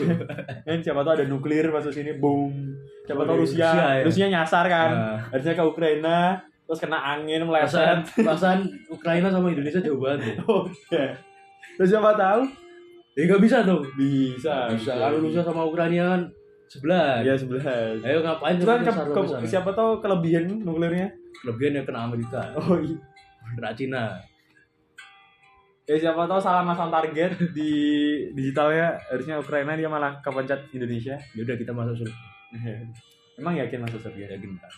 kan 0.60 0.78
siapa 0.78 1.02
tahu 1.02 1.14
ada 1.14 1.26
nuklir 1.26 1.66
masuk 1.68 1.90
sini, 1.90 2.14
boom. 2.14 2.74
Siapa 3.02 3.22
Oh, 3.22 3.26
tahu 3.26 3.38
di 3.38 3.42
Rusia, 3.42 3.66
Rusia, 3.66 3.86
ya? 3.90 4.04
Rusia 4.06 4.26
nyasar 4.28 4.64
kan. 4.66 4.90
Nah, 4.92 5.18
harusnya 5.30 5.54
ke 5.54 5.64
Ukraina 5.64 6.18
terus 6.68 6.78
kena 6.78 7.00
angin 7.00 7.40
meleset. 7.42 8.04
perasaan 8.14 8.60
Ukraina 8.86 9.26
sama 9.26 9.48
Indonesia 9.48 9.80
jauh 9.80 9.96
banget 9.96 10.20
ya. 10.28 10.44
oke. 10.60 11.02
Terus 11.74 11.88
siapa 11.88 12.12
tahu? 12.12 12.44
Ya 13.14 13.22
nggak 13.24 13.40
bisa 13.40 13.56
tuh. 13.62 13.80
bisa 13.96 14.68
Bisa. 14.70 14.92
kalau 14.94 15.18
Rusia 15.18 15.40
sama 15.40 15.64
Ukraina 15.64 16.04
kan 16.08 16.22
sebelah. 16.66 17.18
ya 17.18 17.32
sebelah 17.32 17.64
Ayo 17.98 18.20
ngapain 18.20 18.54
Cuman 18.54 18.78
kita 18.78 18.92
ke- 19.08 19.40
ke- 19.40 19.48
siapa 19.48 19.72
tahu 19.72 19.98
kelebihan 19.98 20.44
nuklirnya? 20.46 21.08
Kelebihan 21.38 21.72
ya 21.72 21.82
kena 21.82 22.04
Amerika, 22.04 22.52
oh 22.54 22.76
iya. 22.76 22.94
Kena 23.50 23.72
Cina. 23.72 24.04
ya 25.82 25.96
siapa 25.96 26.28
tahu 26.28 26.36
salah 26.36 26.60
masang 26.62 26.92
target 26.92 27.32
di 27.50 27.72
digitalnya. 28.30 28.92
Harusnya 29.08 29.34
Ukraina 29.34 29.72
dia 29.72 29.88
malah 29.88 30.20
kepencet 30.20 30.68
Indonesia. 30.70 31.16
Ya 31.32 31.40
udah 31.42 31.56
kita 31.56 31.72
masuk 31.72 32.04
surga. 32.04 32.16
emang 33.34 33.56
yakin 33.56 33.80
masuk 33.80 33.96
surga? 33.98 34.36
Yakin 34.36 34.52
kan? 34.52 34.72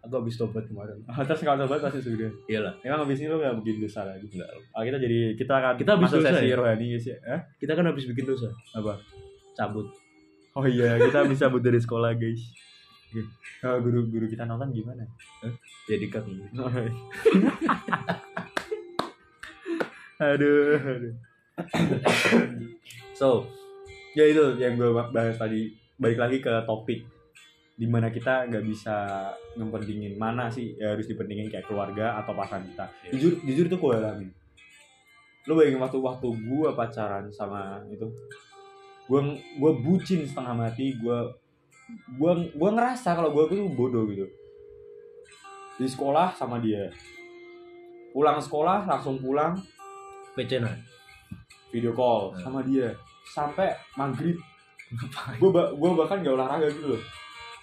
Aku 0.00 0.16
habis 0.16 0.32
tobat 0.34 0.64
kemarin. 0.64 0.96
Oh, 1.04 1.20
terus 1.28 1.40
kalau 1.40 1.60
sobat 1.60 1.76
pasti 1.78 2.00
surga 2.00 2.32
Iyalah. 2.46 2.72
emang 2.80 3.04
habis 3.04 3.20
ini 3.20 3.28
lo 3.28 3.36
gak 3.36 3.52
bikin 3.60 3.84
dosa 3.84 4.00
lagi 4.02 4.24
Enggak. 4.26 4.48
Ah, 4.72 4.80
kita 4.80 4.96
jadi 4.96 5.18
kita 5.36 5.52
akan 5.54 5.72
Kita 5.76 5.90
habis 5.94 6.08
dosa 6.10 6.28
sesi 6.32 6.48
ya? 6.48 6.56
rohani 6.56 6.86
guys 6.90 7.04
ya 7.04 7.16
Hah? 7.22 7.40
Kita 7.54 7.72
kan 7.74 7.84
habis 7.84 8.04
bikin 8.04 8.24
dosa. 8.24 8.48
apa 8.72 8.96
Cabut. 9.52 9.86
oh 10.52 10.64
iya 10.64 10.96
kita 10.96 11.28
bisa 11.28 11.46
cabut 11.46 11.60
dari 11.60 11.76
sekolah 11.76 12.16
guys 12.16 12.40
Kalau 13.60 13.78
guru 13.80 14.06
guru 14.06 14.24
kita 14.24 14.42
nonton 14.44 14.72
gimana 14.72 15.04
Jadi 15.84 16.06
kan. 16.08 16.24
aduh, 20.20 20.76
aduh. 20.76 21.14
so 23.12 23.44
ya 24.12 24.24
itu 24.26 24.42
yang 24.56 24.76
gue 24.76 24.90
bahas 25.10 25.36
tadi 25.36 25.68
balik 25.96 26.18
lagi 26.18 26.38
ke 26.38 26.52
topik 26.64 27.04
di 27.80 27.88
mana 27.88 28.12
kita 28.12 28.44
nggak 28.44 28.64
bisa 28.68 28.96
ngepentingin 29.56 30.20
mana 30.20 30.52
sih 30.52 30.76
ya 30.76 30.92
harus 30.92 31.08
dipentingin 31.08 31.48
kayak 31.48 31.64
keluarga 31.64 32.20
atau 32.20 32.36
pasangan 32.36 32.68
kita. 32.68 32.84
Iya. 33.08 33.10
jujur 33.16 33.32
jujur 33.40 33.64
itu 33.72 33.76
gue 33.80 33.94
alamin 33.96 34.30
lo 35.48 35.56
bayangin 35.56 35.80
waktu 35.80 35.96
waktu 35.96 36.28
gue 36.28 36.68
pacaran 36.76 37.32
sama 37.32 37.80
itu 37.88 38.04
gue 39.08 39.20
gue 39.56 39.72
bucin 39.80 40.28
setengah 40.28 40.52
mati 40.52 40.92
gue 40.92 41.18
gue 42.20 42.32
gue 42.52 42.70
ngerasa 42.76 43.16
kalau 43.16 43.32
gue 43.32 43.48
tuh 43.48 43.72
bodoh 43.72 44.04
gitu. 44.12 44.28
Di 45.80 45.88
sekolah 45.88 46.36
sama 46.36 46.60
dia. 46.60 46.92
Pulang 48.12 48.36
sekolah 48.36 48.84
langsung 48.84 49.16
pulang. 49.16 49.56
PC 50.36 50.60
nah. 50.60 50.76
video 51.72 51.96
call 51.96 52.36
Hmm. 52.36 52.44
sama 52.44 52.60
dia. 52.60 52.92
Sampai 53.24 53.72
maghrib. 53.96 54.36
Gue 55.40 55.48
ba 55.48 55.72
gue 55.72 55.90
bahkan 55.96 56.20
gak 56.20 56.36
olahraga 56.36 56.68
gitu 56.68 56.94
loh 56.94 57.02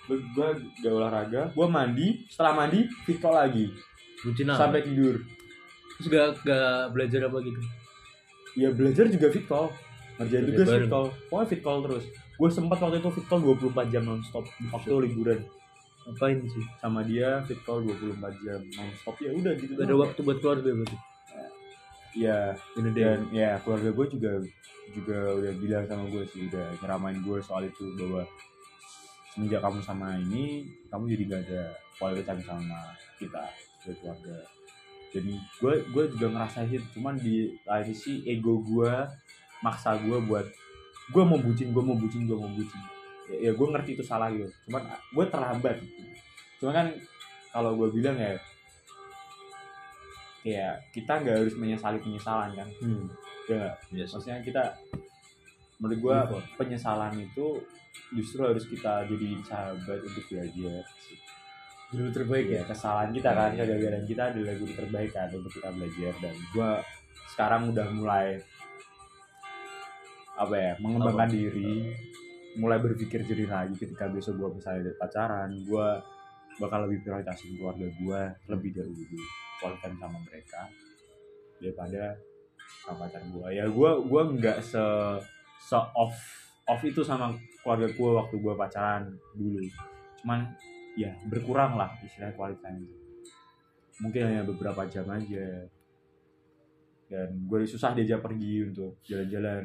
gue 0.10 0.50
gak 0.78 0.90
olahraga 0.90 1.42
gue 1.50 1.68
mandi 1.68 2.08
setelah 2.26 2.54
mandi 2.56 2.80
call 3.18 3.36
lagi 3.38 3.68
apa? 4.18 4.56
sampai 4.58 4.82
tidur 4.82 5.20
Terus 5.98 6.08
gak, 6.08 6.28
gak 6.44 6.94
belajar 6.94 7.26
apa 7.26 7.38
gitu? 7.42 7.62
ya 8.54 8.70
belajar 8.70 9.06
juga 9.08 9.28
fit 9.30 9.46
call 9.46 9.68
ngerjain 10.18 10.44
Kerja 10.44 10.52
tugas 10.52 10.66
fit 10.66 10.74
bareng. 10.74 10.90
call 10.90 11.06
pokoknya 11.28 11.48
fit 11.48 11.62
call 11.62 11.80
terus 11.82 12.06
gue 12.34 12.50
sempat 12.50 12.78
waktu 12.78 12.98
itu 12.98 13.10
fit 13.12 13.26
call 13.26 13.42
24 13.44 13.90
jam 13.90 14.04
nonstop 14.04 14.46
waktu 14.68 14.94
liburan 15.04 15.40
Ngapain 16.04 16.40
sih? 16.42 16.64
sama 16.78 17.02
dia 17.02 17.44
fit 17.44 17.60
call 17.62 17.84
24 17.84 18.18
jam 18.40 18.60
nonstop 18.64 19.16
ya 19.20 19.30
udah 19.32 19.54
gitu 19.54 19.72
Gak 19.74 19.86
ada 19.86 19.96
waktu 19.98 20.20
buat 20.22 20.38
keluarga 20.38 20.70
berarti? 20.72 20.98
ya 22.16 22.40
Ini 22.74 22.90
dia. 22.92 23.06
dan 23.14 23.20
ya 23.30 23.50
keluarga 23.60 23.90
gue 23.92 24.06
juga 24.10 24.32
juga 24.90 25.18
udah 25.36 25.54
bilang 25.54 25.84
sama 25.84 26.08
gue 26.08 26.24
sih 26.28 26.48
udah 26.48 26.66
nyeramain 26.80 27.20
gue 27.20 27.38
soal 27.40 27.64
itu 27.64 27.84
bahwa 27.94 28.24
semenjak 29.38 29.62
kamu 29.62 29.86
sama 29.86 30.17
ini 30.17 30.65
kamu 30.89 31.13
jadi 31.13 31.24
gak 31.29 31.41
ada 31.46 31.62
quality 32.01 32.25
time 32.25 32.41
sama 32.41 32.79
kita 33.22 33.46
sebagai 33.77 34.01
keluarga 34.01 34.38
jadi 35.13 35.34
gue 35.38 35.74
gue 35.94 36.03
juga 36.17 36.27
ngerasain 36.34 36.74
itu 36.74 36.88
cuman 36.98 37.22
di 37.22 37.53
lain 37.70 37.86
sisi 37.86 38.25
ego 38.25 38.58
gue 38.65 38.89
maksa 39.62 39.94
gue 40.01 40.17
buat 40.25 40.50
gue 41.13 41.24
mau 41.24 41.38
bucin 41.38 41.70
gue 41.70 41.84
mau 41.86 41.94
bucin 41.94 42.25
gue 42.25 42.34
mau 42.34 42.50
bucin 42.50 42.82
ya, 43.29 43.38
ya 43.46 43.51
gue 43.53 43.67
ngerti 43.70 43.94
itu 43.94 44.03
salah 44.03 44.34
gitu 44.34 44.50
cuman 44.65 44.82
gue 44.89 45.25
terlambat 45.29 45.78
cuman 46.58 46.73
kan 46.73 46.88
kalau 47.54 47.78
gue 47.78 47.93
bilang 47.93 48.17
ya 48.17 48.34
kayak 50.41 50.82
kita 50.89 51.13
nggak 51.21 51.38
harus 51.45 51.56
menyesali 51.62 52.02
penyesalan 52.02 52.58
kan 52.58 52.69
Hmm. 52.82 53.06
ya? 53.45 53.78
Yes. 53.93 54.17
maksudnya 54.17 54.41
kita 54.41 54.63
menurut 55.78 56.34
on. 56.34 56.44
penyesalan 56.58 57.13
itu 57.22 57.62
justru 58.13 58.42
harus 58.42 58.66
kita 58.66 59.06
jadi 59.06 59.30
sahabat 59.46 60.00
untuk 60.02 60.24
belajar 60.30 60.82
Guru 61.88 62.12
terbaik 62.12 62.52
ya 62.52 62.60
ya. 62.60 62.62
kesalahan 62.68 63.16
kita 63.16 63.32
kan 63.32 63.56
Iya. 63.56 63.63
kegagalan 63.63 64.04
kita 64.04 64.24
adalah 64.36 64.54
guru 64.60 64.74
terbaik 64.76 65.12
kan 65.16 65.30
untuk 65.32 65.52
kita 65.56 65.70
belajar 65.72 66.13
dan 66.20 66.36
gua 66.52 66.70
sekarang 67.32 67.62
udah 67.72 67.88
mulai 67.96 68.28
apa 70.38 70.56
ya 70.56 70.72
mengembangkan 70.78 71.30
diri 71.32 71.96
mulai 72.60 72.78
berpikir 72.82 73.24
jernih 73.24 73.48
lagi 73.48 73.74
ketika 73.80 74.12
besok 74.12 74.36
gua 74.36 74.50
misalnya 74.52 74.90
ada 74.90 74.94
pacaran 75.00 75.50
gua 75.63 76.04
bakal 76.60 76.90
lebih 76.90 77.08
prioritasin 77.08 77.56
keluarga 77.56 77.88
gua 78.04 78.22
lebih 78.52 78.76
dahulu 78.76 79.18
kualitas 79.63 79.94
sama 79.96 80.20
mereka 80.28 80.62
daripada 81.63 82.04
sama 82.84 83.08
pacar 83.08 83.24
gua 83.32 83.48
ya 83.48 83.63
gua 83.72 83.96
gua 84.04 84.22
nggak 84.28 84.60
se 84.60 84.84
se 85.62 85.76
off 85.76 86.15
off 86.67 86.82
itu 86.84 87.02
sama 87.02 87.34
keluarga 87.63 87.88
gua 87.96 88.24
waktu 88.24 88.36
gua 88.39 88.54
pacaran 88.56 89.12
dulu 89.34 89.62
cuman 90.22 90.52
ya 90.98 91.13
berkurang 91.30 91.78
lah 91.78 91.93
istilah 92.02 92.34
kualitasnya 92.34 92.89
mungkin 94.02 94.22
hanya 94.30 94.41
beberapa 94.46 94.86
jam 94.89 95.06
aja 95.10 95.65
dan 97.08 97.30
gue 97.48 97.63
susah 97.63 97.96
diajak 97.96 98.20
pergi 98.20 98.67
untuk 98.67 99.00
jalan-jalan 99.08 99.63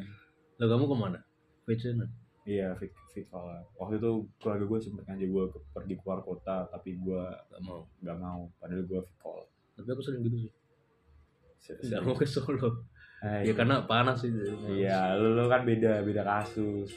Lah 0.63 0.67
kamu 0.71 0.85
ke 0.87 0.97
mana? 0.97 1.19
Nah. 1.19 2.11
iya 2.47 2.71
fit 2.79 2.93
fit 3.11 3.27
waktu 3.79 3.99
itu 3.99 4.11
keluarga 4.39 4.65
gue 4.67 4.79
sempet 4.79 5.05
ngajak 5.07 5.29
gue 5.31 5.45
ke, 5.51 5.59
pergi 5.75 5.95
keluar 5.99 6.21
kota 6.23 6.67
tapi 6.71 6.99
gue 6.99 7.23
Gak 7.51 7.63
mau. 7.67 7.87
nggak 7.99 8.19
mau 8.19 8.47
padahal 8.63 8.83
gue 8.87 9.01
fit 9.03 9.17
call 9.19 9.43
Tapi 9.73 9.89
aku 9.89 10.03
sering 10.05 10.23
gitu 10.23 10.37
sih. 10.47 10.53
Gak 11.89 12.03
mau 12.05 12.13
ke 12.13 12.29
Solo. 12.29 12.92
Eh, 13.23 13.47
Ya 13.47 13.53
karena 13.55 13.87
panas 13.87 14.19
sih. 14.19 14.35
iya 14.69 15.15
lu, 15.15 15.39
lu 15.39 15.47
kan 15.47 15.63
beda 15.63 16.03
beda 16.03 16.23
kasus. 16.23 16.91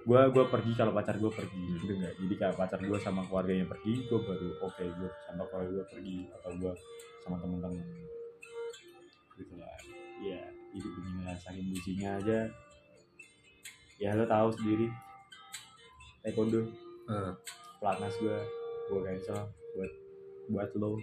Gue 0.00 0.16
gue 0.32 0.44
pergi 0.48 0.72
kalau 0.72 0.96
pacar 0.96 1.20
gue 1.20 1.28
pergi 1.28 1.60
Hmm. 1.60 1.76
gitu 1.76 1.92
nggak? 1.94 2.14
Jadi 2.16 2.34
kalau 2.36 2.54
pacar 2.56 2.80
gue 2.80 2.98
sama 2.98 3.20
keluarganya 3.28 3.68
pergi 3.68 4.00
gue 4.02 4.16
baru 4.18 4.48
oke 4.64 4.80
gue 4.80 5.10
sama 5.22 5.44
keluarga 5.44 5.70
gue 5.70 5.86
pergi 5.86 6.16
atau 6.32 6.50
gue 6.56 6.72
sama 7.20 7.36
temen-temen. 7.36 7.84
Gitu 9.36 9.54
lah. 9.60 9.76
Ya 10.20 10.40
hidup 10.72 10.92
ini 10.96 11.20
saking 11.36 11.66
bucinya 11.68 12.10
aja. 12.16 12.38
Ya 14.00 14.16
lo 14.16 14.24
tahu 14.24 14.48
sendiri. 14.56 14.88
Taekwondo. 16.24 16.64
Nah, 17.04 17.36
pelatnas 17.76 18.16
gue 18.16 18.38
gue 18.88 19.00
cancel 19.04 19.36
buat 19.76 19.92
buat 20.48 20.70
lo. 20.74 20.96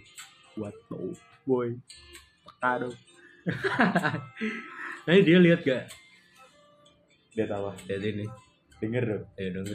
Buat 0.57 0.73
lo 0.89 1.13
boy. 1.45 1.77
Peka 2.41 2.81
dong 2.81 2.95
nah 5.07 5.13
dia 5.13 5.37
lihat 5.39 5.61
gak? 5.63 5.83
dia 7.31 7.45
tahu 7.45 7.69
Lihat 7.85 8.01
ini. 8.03 8.25
denger 8.77 9.03
dong 9.05 9.23
Ya 9.37 9.49
dong. 9.53 9.67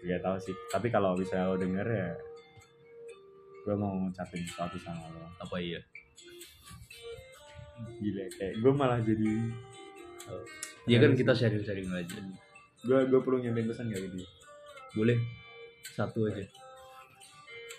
Gak 0.00 0.20
tahu 0.20 0.36
sih. 0.40 0.54
Tapi 0.68 0.88
kalau 0.88 1.14
misalnya 1.14 1.52
lo 1.52 1.56
denger 1.56 1.86
ya, 1.86 2.10
gue 3.62 3.74
mau 3.76 3.92
ngucapin 3.94 4.42
sesuatu 4.42 4.74
sama 4.80 5.06
lo. 5.12 5.30
Apa 5.38 5.56
iya? 5.60 5.78
Gila, 8.00 8.24
kayak 8.34 8.54
gue 8.60 8.72
malah 8.72 8.98
jadi. 9.00 9.30
Ya 10.88 10.98
kan 10.98 11.12
kita 11.14 11.32
sharing-sharing 11.32 11.86
aja. 11.92 12.18
Gue 12.82 12.98
gue 13.06 13.20
perlu 13.20 13.38
nyampein 13.44 13.68
pesan 13.68 13.92
gak 13.92 14.02
gitu? 14.08 14.24
Boleh. 14.96 15.20
Satu 15.94 16.26
aja. 16.26 16.44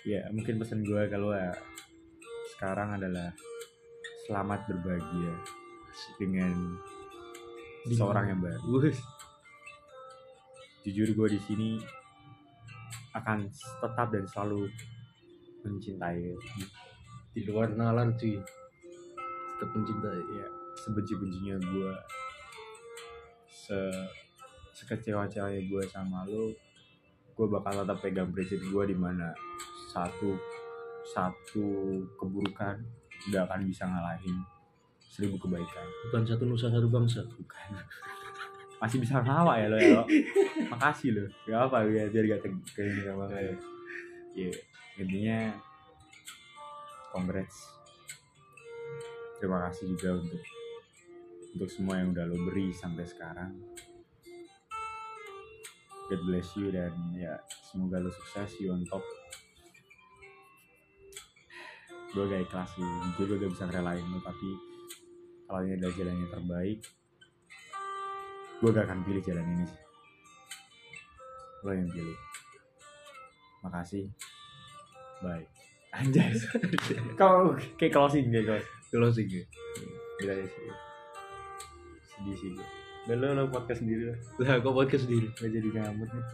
Ya 0.02 0.26
mungkin 0.32 0.58
pesan 0.58 0.82
gue 0.82 1.02
kalau 1.10 1.30
ya 1.34 1.52
sekarang 2.56 2.96
adalah 2.96 3.34
selamat 4.22 4.70
berbahagia 4.70 5.34
dengan 6.14 6.78
seorang 7.90 8.30
yang 8.30 8.40
baru. 8.40 8.86
Jujur 10.86 11.08
gue 11.10 11.28
di 11.34 11.40
sini 11.42 11.70
akan 13.18 13.50
tetap 13.50 14.08
dan 14.14 14.24
selalu 14.30 14.70
mencintai 15.66 16.38
Di 17.32 17.40
luar 17.48 17.74
nalar 17.74 18.14
cuy. 18.14 18.38
Tetap 19.58 19.70
mencintai. 19.74 20.22
ya 20.38 20.46
sebenci-bencinya 20.72 21.56
gue 21.62 21.92
se 23.46 23.78
sekecewa-cewanya 24.72 25.62
gue 25.68 25.82
sama 25.86 26.24
lo 26.26 26.50
gue 27.36 27.46
bakal 27.46 27.84
tetap 27.84 27.98
pegang 28.00 28.32
prinsip 28.32 28.58
gue 28.58 28.84
di 28.88 28.96
mana 28.96 29.30
satu 29.92 30.34
satu 31.12 31.68
keburukan 32.16 32.82
gak 33.30 33.46
akan 33.46 33.68
bisa 33.68 33.86
ngalahin 33.86 34.36
seribu 35.06 35.36
kebaikan. 35.38 35.86
Bukan 36.08 36.22
satu 36.24 36.44
nusa 36.48 36.66
satu 36.72 36.88
bangsa. 36.88 37.22
bukan. 37.28 37.78
Masih 38.82 38.98
bisa 38.98 39.22
ngawak 39.22 39.62
ya 39.62 39.66
lo 39.70 39.76
ya 39.78 39.90
lo. 39.94 40.04
Makasih 40.72 41.08
lo. 41.14 41.24
Gak 41.46 41.70
apa 41.70 41.86
ya 41.86 42.10
biar 42.10 42.24
gak 42.34 42.40
gini 42.74 43.02
sama 43.04 43.30
ya. 43.30 43.54
Ya 44.34 44.50
intinya 44.98 45.38
congrats. 47.12 47.70
Terima 49.38 49.68
kasih 49.68 49.92
juga 49.94 50.18
untuk 50.18 50.42
untuk 51.52 51.68
semua 51.68 52.00
yang 52.00 52.16
udah 52.16 52.24
lo 52.26 52.36
beri 52.48 52.72
sampai 52.72 53.04
sekarang. 53.04 53.52
God 56.10 56.22
bless 56.26 56.48
you 56.58 56.72
dan 56.74 56.92
ya 57.14 57.38
semoga 57.70 58.02
lo 58.02 58.10
sukses 58.10 58.58
you 58.58 58.72
on 58.72 58.82
top 58.88 59.04
gue 62.12 62.24
gak 62.28 62.44
ikhlas 62.44 62.68
sih 62.76 62.84
jujur 63.16 63.36
gue 63.36 63.48
gak 63.48 63.52
bisa 63.56 63.64
ngerelain 63.68 64.04
lo 64.12 64.20
tapi 64.20 64.48
kalau 65.48 65.60
ini 65.64 65.80
adalah 65.80 65.94
jalan 65.96 66.16
yang 66.20 66.30
terbaik 66.32 66.78
gue 68.62 68.70
gak 68.70 68.86
akan 68.86 69.02
pilih 69.02 69.22
jalan 69.26 69.46
ini 69.58 69.64
sih. 69.66 69.80
Lo 71.66 71.70
yang 71.74 71.90
pilih. 71.90 72.18
Makasih. 73.66 74.06
Bye. 75.18 75.46
Anjay. 75.98 76.30
Kau 77.18 77.58
kayak 77.74 77.90
closing 77.90 78.30
deh 78.30 78.46
kau 78.46 78.56
closing 78.94 79.26
ya 79.26 79.42
gila 80.22 80.34
ya 80.38 80.46
sih. 80.46 80.64
Sedih 82.06 82.36
sih 82.38 82.50
gue 82.54 82.68
dan 83.10 83.18
lo 83.18 83.34
lo 83.34 83.50
podcast 83.50 83.82
sendiri 83.82 84.14
lah. 84.14 84.18
Lah 84.38 84.62
kok 84.62 84.74
podcast 84.78 85.10
sendiri. 85.10 85.26
Gak 85.34 85.50
jadi 85.50 85.68
ngamut 85.74 86.08
nih. 86.14 86.26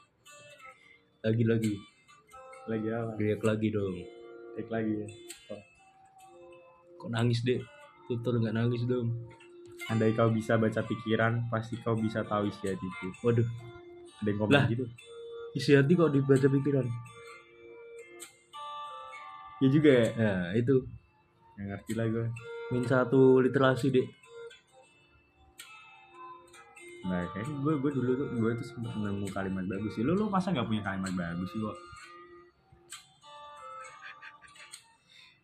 Lagi 1.28 1.44
lagi 1.44 1.74
lagi 2.64 2.88
apa? 2.96 3.12
Teriak 3.20 3.42
lagi 3.44 3.68
dong 3.68 4.19
take 4.60 4.70
lagi 4.70 4.92
ya. 5.00 5.06
Kok 7.00 7.08
nangis 7.08 7.40
deh 7.40 7.64
tutur 8.04 8.36
nggak 8.36 8.52
nangis 8.52 8.84
dong 8.84 9.08
andai 9.88 10.12
kau 10.12 10.28
bisa 10.28 10.60
baca 10.60 10.84
pikiran 10.84 11.48
pasti 11.48 11.78
kau 11.80 11.96
bisa 11.96 12.20
tahu 12.28 12.52
isi 12.52 12.68
hatiku 12.68 13.08
waduh. 13.24 13.48
Ada 14.20 14.28
yang 14.28 14.50
Lah. 14.52 14.64
gitu? 14.68 14.84
isi 15.56 15.72
hati 15.72 15.96
kok 15.96 16.12
dibaca 16.12 16.46
pikiran? 16.46 16.86
Ya 19.64 19.68
juga 19.72 19.90
ya? 19.90 20.06
Ya 20.14 20.32
itu. 20.60 20.84
Nggak 21.56 21.66
ngerti 21.72 21.92
lah 21.96 22.06
gue 22.12 22.26
min 22.70 22.86
satu 22.86 23.42
literasi 23.42 23.90
deh 23.90 24.06
nah 27.00 27.24
kayaknya 27.32 27.54
gue 27.64 27.74
gue 27.80 27.90
dulu 27.96 28.10
tuh 28.12 28.28
gue 28.36 28.50
tuh 28.60 28.66
sempet 28.76 28.92
nemu 28.92 29.26
kalimat 29.32 29.64
bagus 29.64 29.96
sih. 29.96 30.04
Lo 30.04 30.12
lo 30.12 30.28
masa 30.28 30.52
nggak 30.52 30.68
punya 30.68 30.84
kalimat 30.84 31.12
bagus 31.16 31.48
sih 31.48 31.58
kok 31.58 31.76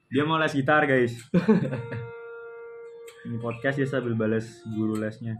dia 0.06 0.22
mau 0.22 0.38
les 0.38 0.54
gitar 0.54 0.86
guys. 0.86 1.14
Ini 3.26 3.42
podcast 3.42 3.74
dia 3.74 3.88
sambil 3.90 4.14
balas 4.14 4.62
guru 4.70 4.94
lesnya. 4.94 5.34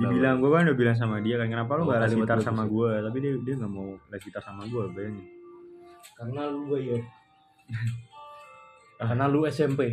Dibilang 0.00 0.40
gue 0.40 0.48
kan 0.48 0.64
udah 0.64 0.78
bilang 0.78 0.96
sama 0.96 1.20
dia 1.20 1.36
kan 1.36 1.52
kenapa 1.52 1.76
lo 1.76 1.84
Oh, 1.84 1.92
gak 1.92 2.08
les 2.08 2.16
gitar 2.16 2.40
sama 2.40 2.64
gue 2.64 3.04
tapi 3.04 3.20
dia 3.20 3.36
dia 3.44 3.54
nggak 3.60 3.68
mau 3.68 3.92
les 4.08 4.22
gitar 4.24 4.40
sama 4.40 4.64
gue 4.64 4.80
bayangin. 4.96 5.28
Karena 6.16 6.48
lu 6.48 6.72
gue 6.72 6.80
ya 6.80 6.98
karena 9.04 9.28
lu 9.28 9.44
SMP 9.44 9.92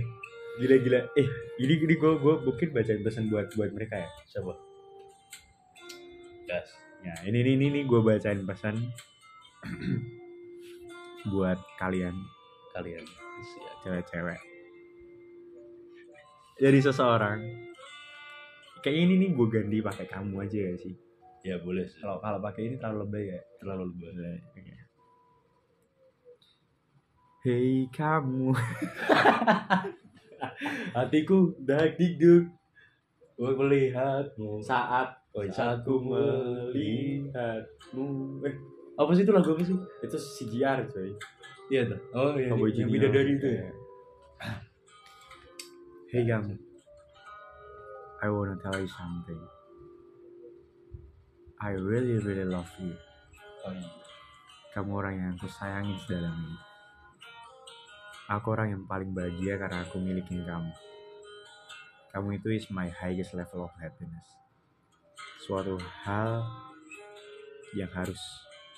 gila 0.64 0.76
gila. 0.80 1.00
Eh 1.20 1.28
ini 1.60 1.76
ini 1.84 1.96
gue 2.00 2.12
gue 2.24 2.36
mungkin 2.40 2.68
bacain 2.72 3.04
pesan 3.04 3.28
buat 3.28 3.52
buat 3.52 3.76
mereka 3.76 4.00
ya. 4.00 4.10
Siapa? 4.32 4.56
Gas. 6.48 6.72
Ya 7.04 7.16
ini 7.28 7.44
ini 7.44 7.52
ini, 7.60 7.66
ini 7.68 7.80
gue 7.84 8.00
bacain 8.00 8.48
pesan 8.48 8.80
buat 11.36 11.60
kalian. 11.76 12.16
Kalian 12.72 13.29
Siap. 13.40 13.88
cewek-cewek. 13.88 14.36
Dari 16.60 16.80
seseorang. 16.84 17.40
Kayaknya 18.84 19.02
ini 19.08 19.16
nih 19.24 19.32
gue 19.36 19.48
ganti 19.48 19.80
pakai 19.80 20.06
kamu 20.08 20.44
aja 20.44 20.60
ya 20.60 20.76
sih. 20.76 20.96
Ya 21.44 21.60
boleh 21.64 21.88
sih. 21.88 22.00
kalau 22.04 22.20
kalau 22.20 22.44
pakai 22.44 22.68
ini 22.68 22.76
terlalu 22.76 23.08
lebay 23.08 23.32
ya? 23.32 23.40
Terlalu 23.64 23.96
lebih 23.96 24.12
Oke. 24.12 24.76
Hei 27.48 27.88
kamu. 27.96 28.52
Hatiku 30.96 31.56
dak 31.64 31.96
dikduk 31.96 32.52
gue 33.40 33.52
melihatmu. 33.56 34.60
Saat 34.60 35.16
Oh, 35.30 35.46
saat 35.46 35.86
ku 35.86 36.02
melihatmu. 36.04 38.08
Eh 38.44 38.56
apa 39.00 39.16
sih 39.16 39.24
itu 39.24 39.32
lagu 39.32 39.56
apa 39.56 39.64
sih? 39.64 39.80
Itu 40.04 40.20
CGR 40.20 40.84
coy 40.92 41.16
iya 41.70 41.82
tuh 41.86 42.00
oh 42.14 42.34
iya 42.36 42.50
Cowboy 42.50 42.70
yang 42.74 42.90
Junior. 42.90 42.94
bidadari 42.98 43.32
itu 43.38 43.48
ya 43.48 43.66
Iya. 43.66 43.74
Hey 46.10 46.26
kamu, 46.26 46.58
I 48.18 48.28
wanna 48.34 48.58
tell 48.58 48.74
you 48.82 48.90
something. 48.90 49.38
I 51.62 51.78
really 51.78 52.18
really 52.18 52.50
love 52.50 52.66
you. 52.82 52.98
oh, 53.62 53.70
iya. 53.70 53.86
Kamu 54.74 54.90
orang 54.90 55.14
yang 55.22 55.30
aku 55.38 55.46
sayangi 55.46 55.94
di 56.02 56.06
dalam 56.10 56.34
ini. 56.34 56.58
Aku 58.34 58.58
orang 58.58 58.74
yang 58.74 58.84
paling 58.90 59.14
bahagia 59.14 59.62
karena 59.62 59.86
aku 59.86 60.02
miliki 60.02 60.42
kamu. 60.42 60.74
Kamu 62.10 62.42
itu 62.42 62.58
is 62.58 62.66
my 62.74 62.90
highest 62.90 63.38
level 63.38 63.70
of 63.70 63.74
happiness. 63.78 64.26
Suatu 65.46 65.78
hal 66.06 66.42
yang 67.78 67.94
harus, 67.94 68.18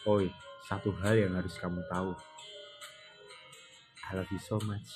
oh 0.04 0.20
iya, 0.20 0.36
satu 0.68 0.92
hal 1.00 1.16
yang 1.16 1.32
harus 1.32 1.56
kamu 1.56 1.80
tahu. 1.88 2.12
I 4.12 4.20
love 4.20 4.28
you 4.28 4.42
so 4.44 4.60
much. 4.68 4.92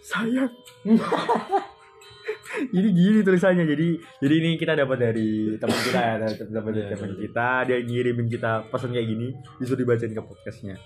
Sayang. 0.00 0.48
jadi 2.74 2.88
gini 2.88 3.20
tulisannya. 3.20 3.68
Jadi 3.68 4.00
jadi 4.24 4.34
ini 4.40 4.50
kita 4.56 4.72
dapat 4.72 4.96
dari 4.96 5.60
teman 5.60 5.78
kita 5.84 6.00
ya, 6.00 6.14
dapat 6.48 6.70
dari 6.72 6.84
Iya, 6.88 6.92
teman 6.96 7.10
iya. 7.12 7.18
kita. 7.28 7.48
Dia 7.68 7.76
ngirimin 7.84 8.28
kita 8.32 8.52
pesan 8.72 8.96
kayak 8.96 9.08
gini, 9.12 9.28
disuruh 9.60 9.80
dibacain 9.84 10.16
ke 10.16 10.22
podcastnya. 10.24 10.76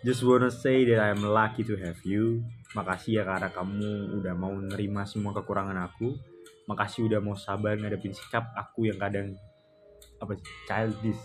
Just 0.00 0.24
wanna 0.24 0.48
say 0.48 0.88
that 0.88 0.96
I'm 0.96 1.20
lucky 1.20 1.60
to 1.68 1.76
have 1.76 2.00
you. 2.08 2.40
Makasih 2.72 3.20
ya 3.20 3.22
karena 3.28 3.52
kamu 3.52 4.16
udah 4.24 4.32
mau 4.32 4.56
nerima 4.56 5.04
semua 5.04 5.36
kekurangan 5.36 5.76
aku. 5.76 6.16
Makasih 6.64 7.04
udah 7.04 7.20
mau 7.20 7.36
sabar 7.36 7.76
ngadepin 7.76 8.16
sikap 8.16 8.48
aku 8.56 8.88
yang 8.88 8.96
kadang 8.96 9.36
apa 10.20 10.36
sih 10.36 10.48
childish 10.68 11.22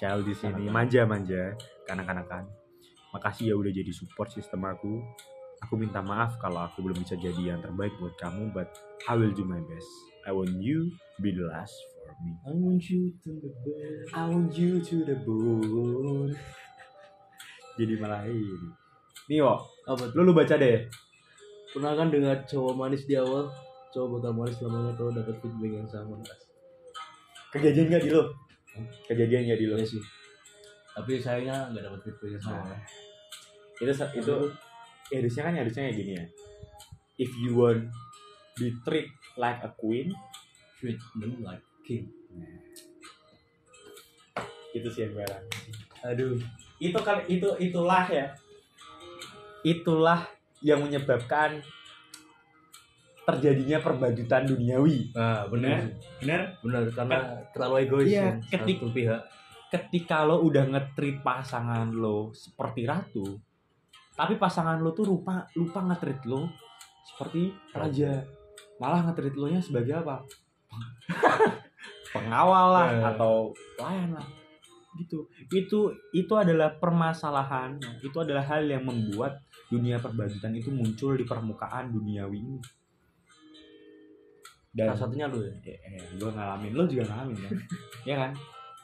childish 0.00 0.40
ini 0.44 0.68
manja-manja 0.72 1.56
kanak-kanakan 1.84 2.48
makasih 3.14 3.50
ya 3.50 3.54
udah 3.54 3.70
jadi 3.70 3.94
support 3.94 4.34
sistem 4.34 4.66
aku. 4.66 4.98
Aku 5.62 5.78
minta 5.78 6.02
maaf 6.02 6.36
kalau 6.42 6.66
aku 6.66 6.82
belum 6.84 6.98
bisa 7.00 7.14
jadi 7.14 7.54
yang 7.54 7.62
terbaik 7.62 7.94
buat 8.02 8.18
kamu 8.18 8.50
but 8.50 8.68
I 9.06 9.14
will 9.14 9.32
do 9.32 9.46
my 9.46 9.62
best. 9.64 9.88
I 10.26 10.34
want 10.34 10.58
you 10.60 10.92
be 11.22 11.30
the 11.32 11.46
last 11.46 11.72
for 12.02 12.12
me. 12.20 12.36
I 12.44 12.52
want 12.52 12.84
you 12.90 13.14
to 13.24 13.30
the 13.40 13.52
best 13.64 14.12
I 14.12 14.28
want 14.28 14.52
you 14.58 14.82
to 14.82 14.96
the 15.06 15.16
bone. 15.24 16.34
Jadi 17.80 17.94
malah 17.96 18.28
ini. 18.28 18.68
Nih 19.30 19.40
wo 19.40 19.62
apa 19.88 20.10
tuh? 20.10 20.20
Lu 20.20 20.28
lu 20.28 20.32
baca 20.36 20.58
deh. 20.58 20.84
Pernah 21.72 21.96
kan 21.96 22.12
dengar 22.12 22.44
cowok 22.44 22.74
manis 22.76 23.08
di 23.08 23.16
awal? 23.16 23.48
Cowok 23.90 24.20
bakal 24.20 24.32
manis 24.36 24.56
selamanya 24.60 24.92
kalau 25.00 25.10
dapat 25.16 25.36
feedback 25.40 25.72
yang 25.80 25.88
sama 25.88 26.18
Mas. 26.18 26.40
kejadian 27.54 27.86
gak 27.86 28.02
di 28.02 28.10
lo 28.10 28.34
kejadian 29.06 29.46
gak 29.46 29.58
di 29.62 29.66
lo 29.70 29.78
Iya 29.78 29.86
sih. 29.86 30.02
Tapi 30.94 31.22
sayangnya 31.22 31.70
nggak 31.74 31.84
dapat 31.86 32.00
feedback 32.06 32.30
yang 32.38 32.42
sama. 32.42 32.62
Nah. 32.70 33.03
Itu 33.80 33.90
itu 34.14 34.36
ya 35.10 35.16
harusnya 35.20 35.42
kan 35.44 35.54
harusnya 35.56 35.82
kayak 35.90 35.96
gini 35.96 36.12
ya. 36.16 36.24
If 37.16 37.30
you 37.38 37.54
want 37.54 37.90
be 38.54 38.70
treat 38.86 39.10
like 39.34 39.62
a 39.62 39.70
queen 39.74 40.14
treat 40.78 40.98
them 41.18 41.42
like 41.42 41.62
king. 41.82 42.10
Itu 44.74 44.88
sih 44.90 45.06
yang 45.06 45.14
gue 45.14 45.26
aduh. 46.04 46.34
Itu 46.78 46.98
kan 47.00 47.22
itu 47.26 47.48
itulah 47.58 48.04
ya. 48.10 48.26
Itulah 49.64 50.26
yang 50.60 50.82
menyebabkan 50.82 51.62
terjadinya 53.24 53.80
perbadutan 53.80 54.44
duniawi. 54.44 55.14
Nah 55.16 55.48
benar 55.48 55.88
benar 56.20 56.40
benar 56.60 56.82
karena 56.92 57.18
terlalu 57.56 57.74
egois 57.88 58.06
Iya, 58.10 58.20
yang 58.20 58.36
ketik- 58.52 58.84
pihak. 58.92 59.22
ketika 59.72 60.22
lo 60.22 60.44
udah 60.44 60.70
ngetrit 60.70 61.24
pasangan 61.24 61.90
lo 61.90 62.30
seperti 62.30 62.84
ratu 62.86 63.40
tapi 64.14 64.38
pasangan 64.38 64.78
lo 64.78 64.94
tuh 64.94 65.10
lupa 65.10 65.42
lupa 65.58 65.82
ngetrit 65.82 66.22
lo 66.24 66.46
seperti 67.04 67.50
raja. 67.74 68.22
Malah 68.78 69.10
ngetrit 69.10 69.34
lo 69.34 69.50
nya 69.50 69.58
sebagai 69.58 69.94
apa? 69.98 70.22
Pengawal 72.14 72.66
lah 72.70 72.88
Eh. 72.94 73.02
atau 73.14 73.50
pelayan 73.74 74.14
lah. 74.14 74.26
Gitu. 74.94 75.26
Itu 75.50 75.90
itu 76.14 76.34
adalah 76.38 76.78
permasalahan. 76.78 77.74
Itu 77.98 78.22
adalah 78.22 78.46
hal 78.46 78.62
yang 78.70 78.86
membuat 78.86 79.42
dunia 79.66 79.98
perbadutan 79.98 80.54
itu 80.54 80.70
muncul 80.70 81.18
di 81.18 81.26
permukaan 81.26 81.90
duniawi 81.90 82.38
ini. 82.38 82.58
Dan 84.74 84.90
salah 84.90 85.06
satunya 85.06 85.26
lu 85.26 85.42
ya? 85.42 85.54
Ya, 85.66 85.74
ya 85.98 86.02
gue 86.14 86.30
ngalamin. 86.30 86.72
Lo 86.74 86.86
juga 86.86 87.02
ngalamin 87.10 87.38
kan? 87.42 87.52
Ya 88.10 88.14
kan 88.20 88.32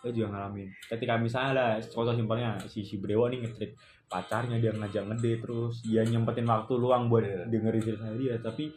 lo 0.01 0.09
juga 0.09 0.29
ngalamin 0.33 0.69
ketika 0.89 1.15
misalnya 1.17 1.51
ada 1.53 1.67
contoh 1.85 2.13
simpelnya 2.13 2.57
si 2.65 2.81
si 2.81 2.97
Brewo 2.97 3.29
nih 3.29 3.45
ngetrit 3.45 3.77
pacarnya 4.09 4.57
dia 4.57 4.73
ngajak 4.73 5.05
ngede 5.07 5.33
terus 5.39 5.85
dia 5.85 6.03
nyempetin 6.03 6.45
waktu 6.45 6.73
luang 6.75 7.07
buat 7.07 7.23
Iya. 7.23 7.45
dengerin 7.47 7.83
cerita 7.83 8.09
dia 8.15 8.35
tapi 8.39 8.73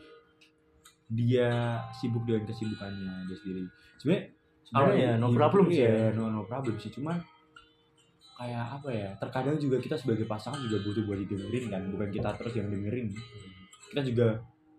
dia 1.07 1.49
sibuk 1.93 2.23
dengan 2.23 2.43
kesibukannya 2.43 3.27
dia 3.27 3.37
sendiri 3.37 3.61
sebenarnya 3.97 4.23
Apa 4.73 4.91
ya, 4.93 5.11
no 5.15 5.29
problem 5.29 5.69
sih 5.69 5.79
ya 5.79 5.91
ya. 5.91 6.07
no 6.11 6.27
no 6.27 6.41
problem 6.43 6.75
sih 6.75 6.89
cuman 6.89 7.21
kayak 8.33 8.65
apa 8.73 8.89
ya 8.89 9.09
terkadang 9.15 9.55
juga 9.55 9.77
kita 9.77 9.93
sebagai 9.93 10.25
pasangan 10.25 10.57
juga 10.59 10.81
butuh 10.81 11.05
buat 11.05 11.21
didengerin 11.21 11.69
kan 11.69 11.81
bukan 11.87 12.09
kita 12.09 12.29
terus 12.33 12.53
yang 12.57 12.67
dengerin 12.67 13.13
kita 13.89 14.01
juga 14.03 14.27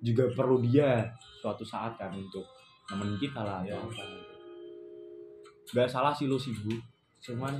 juga 0.02 0.24
perlu 0.34 0.58
dia 0.60 1.06
suatu 1.38 1.62
saat 1.62 1.94
kan 1.94 2.10
untuk 2.12 2.42
nemenin 2.90 3.16
kita 3.16 3.40
lah 3.40 3.62
Iya. 3.62 3.78
atau 3.78 3.88
apa 3.88 4.33
nggak 5.72 5.88
salah 5.88 6.12
sih 6.12 6.26
lu 6.26 6.36
sibuk. 6.36 6.76
Cuman 7.24 7.56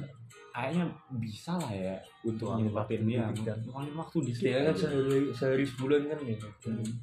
kayaknya 0.53 0.85
bisa 1.19 1.57
lah 1.57 1.73
ya 1.73 1.97
untuk 2.23 2.55
waktu 2.55 3.03
dia 3.03 3.27
kan. 3.33 3.59
luangin 3.67 3.95
waktu 3.97 4.17
di 4.23 4.33
ya 4.39 4.59
kan 4.71 4.75
sehari 4.77 5.35
sehari 5.35 5.65
sebulan 5.67 6.03
kan 6.07 6.19
ya 6.23 6.37
Hmm. 6.39 6.95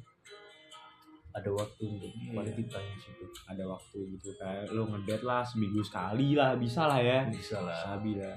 ada 1.32 1.48
waktu 1.48 1.82
untuk 1.88 2.12
Iya. 2.12 2.32
quality 2.36 2.64
time 2.68 2.92
situ 3.00 3.24
ada 3.48 3.64
waktu 3.64 3.98
gitu 4.16 4.36
kayak 4.36 4.68
lu 4.68 4.84
ngedate 4.84 5.24
lah 5.24 5.40
seminggu 5.40 5.80
sekali 5.80 6.36
lah 6.36 6.56
bisa 6.56 6.84
lah 6.84 7.00
ya. 7.00 7.24
Bisa 7.28 7.60
lah. 7.64 7.72
Sabi 7.72 8.20
lah. 8.20 8.36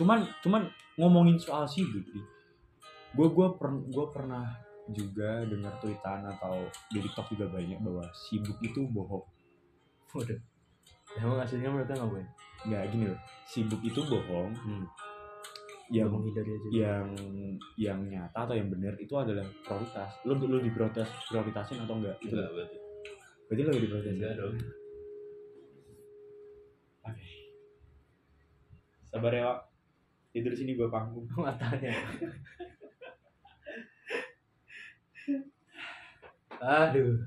Cuman 0.00 0.24
cuman 0.40 0.64
ngomongin 0.96 1.36
soal 1.36 1.68
sibuk 1.68 2.00
nih. 2.00 2.24
Gue 3.12 3.28
gue 3.28 3.48
per, 3.60 3.68
gua 3.92 4.06
pernah 4.08 4.44
juga 4.88 5.44
dengar 5.44 5.76
tweetan 5.84 6.24
atau 6.26 6.64
di 6.88 7.04
TikTok 7.04 7.36
juga 7.36 7.46
banyak 7.52 7.76
bahwa 7.84 8.08
sibuk 8.12 8.56
itu 8.64 8.88
bohong. 8.88 9.24
Udah 10.16 10.40
emang 11.18 11.42
hasilnya 11.42 11.70
mereka 11.72 11.98
ngapain? 11.98 12.28
Nggak 12.68 12.82
gini 12.94 13.04
loh. 13.10 13.20
Sibuk 13.48 13.80
itu 13.82 14.00
bohong. 14.06 14.54
Hmm. 14.54 14.86
yang 15.90 16.06
menghindari 16.06 16.54
aja. 16.54 16.70
yang 16.70 17.06
yang 17.74 17.98
nyata 18.06 18.46
atau 18.46 18.54
yang 18.54 18.70
benar 18.70 18.94
itu 19.02 19.10
adalah 19.18 19.42
prioritas. 19.66 20.22
Lu 20.22 20.38
lu 20.38 20.62
diprioritas 20.62 21.10
prioritasin 21.26 21.82
atau 21.82 21.98
enggak 21.98 22.14
itu 22.22 22.30
enggak 22.30 22.54
berarti. 22.54 22.78
Berarti 23.50 23.62
lu 23.66 23.74
diprioritasin? 23.74 24.22
Enggak 24.22 24.38
dong. 24.38 24.54
Oke. 27.10 27.26
Sabar 29.10 29.34
ya 29.34 29.50
Wak. 29.50 29.66
tidur 30.30 30.54
sini 30.54 30.78
gua 30.78 30.94
panggung. 30.94 31.26
Matanya 31.34 31.90
aduh. 36.86 37.18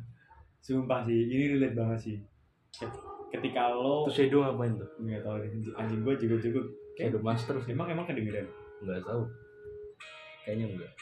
Sumpah 0.64 1.04
sih 1.04 1.28
ini 1.28 1.60
relate 1.60 1.76
banget 1.76 2.00
sih 2.00 2.16
ketika 3.34 3.74
lo 3.74 4.06
terus 4.06 4.30
Shadow 4.30 4.46
ngapain 4.46 4.78
tuh? 4.78 4.90
Nggak 5.02 5.22
tahu 5.26 5.36
deh 5.42 5.50
anjing 5.82 6.02
gua 6.06 6.14
juga 6.16 6.36
cukup 6.38 6.66
Shadow 6.96 7.22
Master 7.26 7.56
sih. 7.66 7.74
Emang 7.74 7.90
emang 7.90 8.06
kedengeran 8.06 8.46
nggak 8.86 9.02
tahu. 9.02 9.26
Kayaknya 10.46 10.66
enggak 10.78 10.94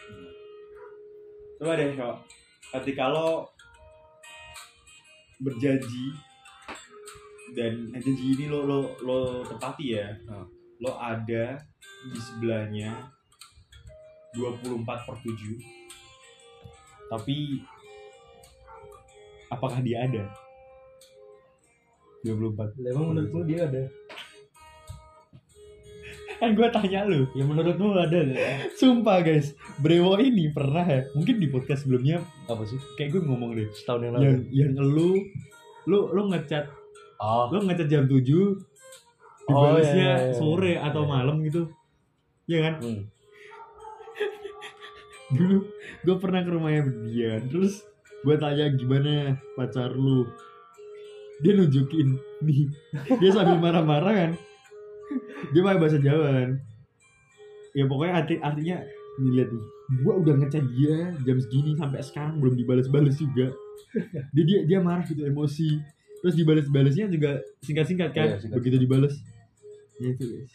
coba 1.61 1.77
deh 1.77 1.93
kok 1.93 2.17
ketika 2.81 3.13
lo 3.13 3.45
berjanji 5.37 6.09
dan 7.53 7.93
janji 7.93 8.25
ini 8.33 8.49
lo 8.49 8.65
lo 8.65 8.79
lo 9.05 9.45
tepati 9.45 9.93
ya. 9.93 10.09
Hmm. 10.25 10.49
lo 10.81 10.97
ada 10.97 11.61
di 12.09 12.17
sebelahnya 12.17 13.13
24 14.33 14.81
per 14.81 15.15
7 15.21 15.29
tapi 17.13 17.61
apakah 19.53 19.77
dia 19.85 20.09
ada 20.09 20.25
24 22.23 22.77
emang 22.89 23.05
menurutmu 23.13 23.41
dia 23.49 23.65
ada? 23.65 23.83
Kan 26.41 26.57
gue 26.57 26.67
tanya 26.73 27.05
lu. 27.05 27.29
Ya 27.37 27.45
menurutmu 27.45 27.93
ada 27.93 28.17
nggak? 28.17 28.73
Sumpah 28.73 29.21
guys. 29.21 29.53
Brewo 29.77 30.17
ini 30.17 30.49
pernah 30.49 30.81
ya 30.81 31.05
mungkin 31.13 31.37
di 31.37 31.45
podcast 31.45 31.85
sebelumnya 31.85 32.21
apa 32.49 32.65
sih? 32.65 32.81
kayak 32.97 33.13
gue 33.13 33.21
ngomong 33.29 33.53
deh. 33.53 33.69
Setahun 33.77 34.09
yang 34.09 34.13
yang 34.17 34.25
lalu. 34.25 34.41
yang 34.49 34.71
lu 34.81 35.09
lu 35.85 35.99
lu 36.13 36.21
ngechat 36.33 36.65
oh. 37.21 37.49
lu 37.53 37.65
ngechat 37.65 37.89
jam 37.89 38.05
7 38.09 38.17
dibalasnya 38.21 38.57
Oh, 39.49 39.77
iya, 39.77 39.93
iya, 39.93 40.13
iya. 40.29 40.33
sore 40.33 40.73
atau 40.77 41.03
Iya. 41.05 41.09
malam 41.13 41.35
gitu. 41.45 41.61
Iya 42.49 42.59
kan? 42.65 42.73
Hmm. 42.81 43.01
dulu 45.37 45.57
gue 46.01 46.15
pernah 46.17 46.41
ke 46.41 46.49
rumahnya 46.49 46.81
dia. 47.05 47.33
Terus 47.45 47.85
gue 48.25 48.35
tanya 48.37 48.65
gimana 48.73 49.37
pacar 49.53 49.93
lu 49.93 50.25
dia 51.41 51.51
nunjukin 51.57 52.07
nih. 52.45 52.69
Dia 53.17 53.29
sambil 53.33 53.57
marah-marah 53.57 54.13
kan. 54.13 54.31
Dia 55.51 55.61
pakai 55.65 55.79
bahasa 55.81 55.97
Jawa 55.97 56.27
kan. 56.29 56.49
Ya 57.73 57.83
pokoknya 57.87 58.13
arti 58.21 58.35
artinya 58.39 58.77
nih 59.21 59.31
lihat 59.41 59.49
nih. 59.49 59.65
Gue 60.01 60.13
udah 60.23 60.33
ngechat 60.39 60.65
dia 60.77 60.95
jam 61.25 61.37
segini 61.41 61.75
sampai 61.75 61.99
sekarang 62.05 62.39
belum 62.39 62.55
dibalas-balas 62.55 63.17
juga. 63.19 63.51
Dia 64.31 64.43
dia 64.45 64.59
dia 64.69 64.79
marah 64.79 65.03
gitu 65.03 65.25
emosi. 65.25 65.81
Terus 66.21 66.35
dibalas-balasnya 66.37 67.09
juga 67.09 67.41
singkat-singkat 67.65 68.13
kan? 68.13 68.27
Iya, 68.29 68.37
singkat. 68.37 68.57
begitu 68.61 68.77
dibalas. 68.77 69.13
Ya 69.97 70.07
itu 70.13 70.23
guys. 70.29 70.53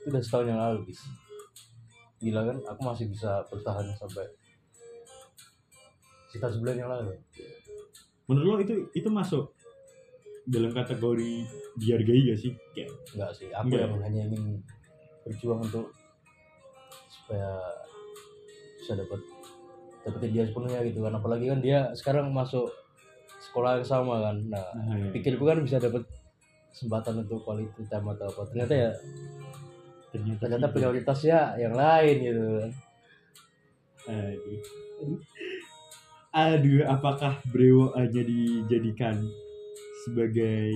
Itu 0.00 0.06
udah 0.12 0.22
setahun 0.22 0.46
yang 0.48 0.60
lalu 0.60 0.78
bis 0.92 1.00
gila 2.20 2.40
kan? 2.44 2.56
Aku 2.76 2.80
masih 2.84 3.08
bisa 3.08 3.40
bertahan 3.48 3.88
sampai 3.96 4.28
sekitar 6.28 6.52
sebulan 6.52 6.76
yang 6.76 6.90
lalu. 6.92 7.16
Menurut 8.28 8.46
lo 8.46 8.56
itu 8.60 8.74
itu 8.92 9.08
masuk 9.08 9.50
dalam 10.50 10.74
kategori 10.74 11.32
dihargai 11.78 12.20
gak 12.28 12.38
sih? 12.38 12.52
Kayak 12.74 12.90
enggak 13.14 13.30
sih. 13.38 13.48
Aku 13.54 13.66
Enggak. 13.70 13.80
yang 13.86 13.94
hanya 14.02 14.22
ingin 14.28 14.44
berjuang 15.22 15.60
untuk 15.62 15.86
supaya 17.06 17.50
bisa 18.80 18.92
dapat 18.98 19.20
dapetin 20.02 20.30
dia 20.34 20.44
sepenuhnya 20.44 20.80
gitu 20.82 21.00
kan. 21.06 21.14
Apalagi 21.14 21.46
kan 21.46 21.60
dia 21.62 21.94
sekarang 21.94 22.34
masuk 22.34 22.66
sekolah 23.40 23.78
yang 23.78 23.86
sama 23.86 24.14
kan. 24.26 24.36
Nah 24.50 24.66
Nah, 24.74 24.96
ya. 24.98 25.08
pikirku 25.14 25.46
kan 25.46 25.62
bisa 25.62 25.78
dapat 25.78 26.02
kesempatan 26.74 27.22
untuk 27.22 27.42
quality 27.46 27.86
time 27.86 28.10
atau 28.10 28.26
apa. 28.26 28.42
Ternyata 28.50 28.74
ya 28.74 28.90
ternyata, 30.10 30.40
ternyata 30.42 30.66
gitu. 30.66 30.74
prioritasnya 30.74 31.38
yang 31.56 31.74
lain 31.78 32.16
gitu 32.18 32.42
kan. 32.58 32.70
Aduh. 34.10 34.58
Aduh 36.30 36.82
apakah 36.86 37.42
Brewo 37.50 37.90
hanya 37.94 38.22
dijadikan 38.22 39.18
sebagai 40.06 40.72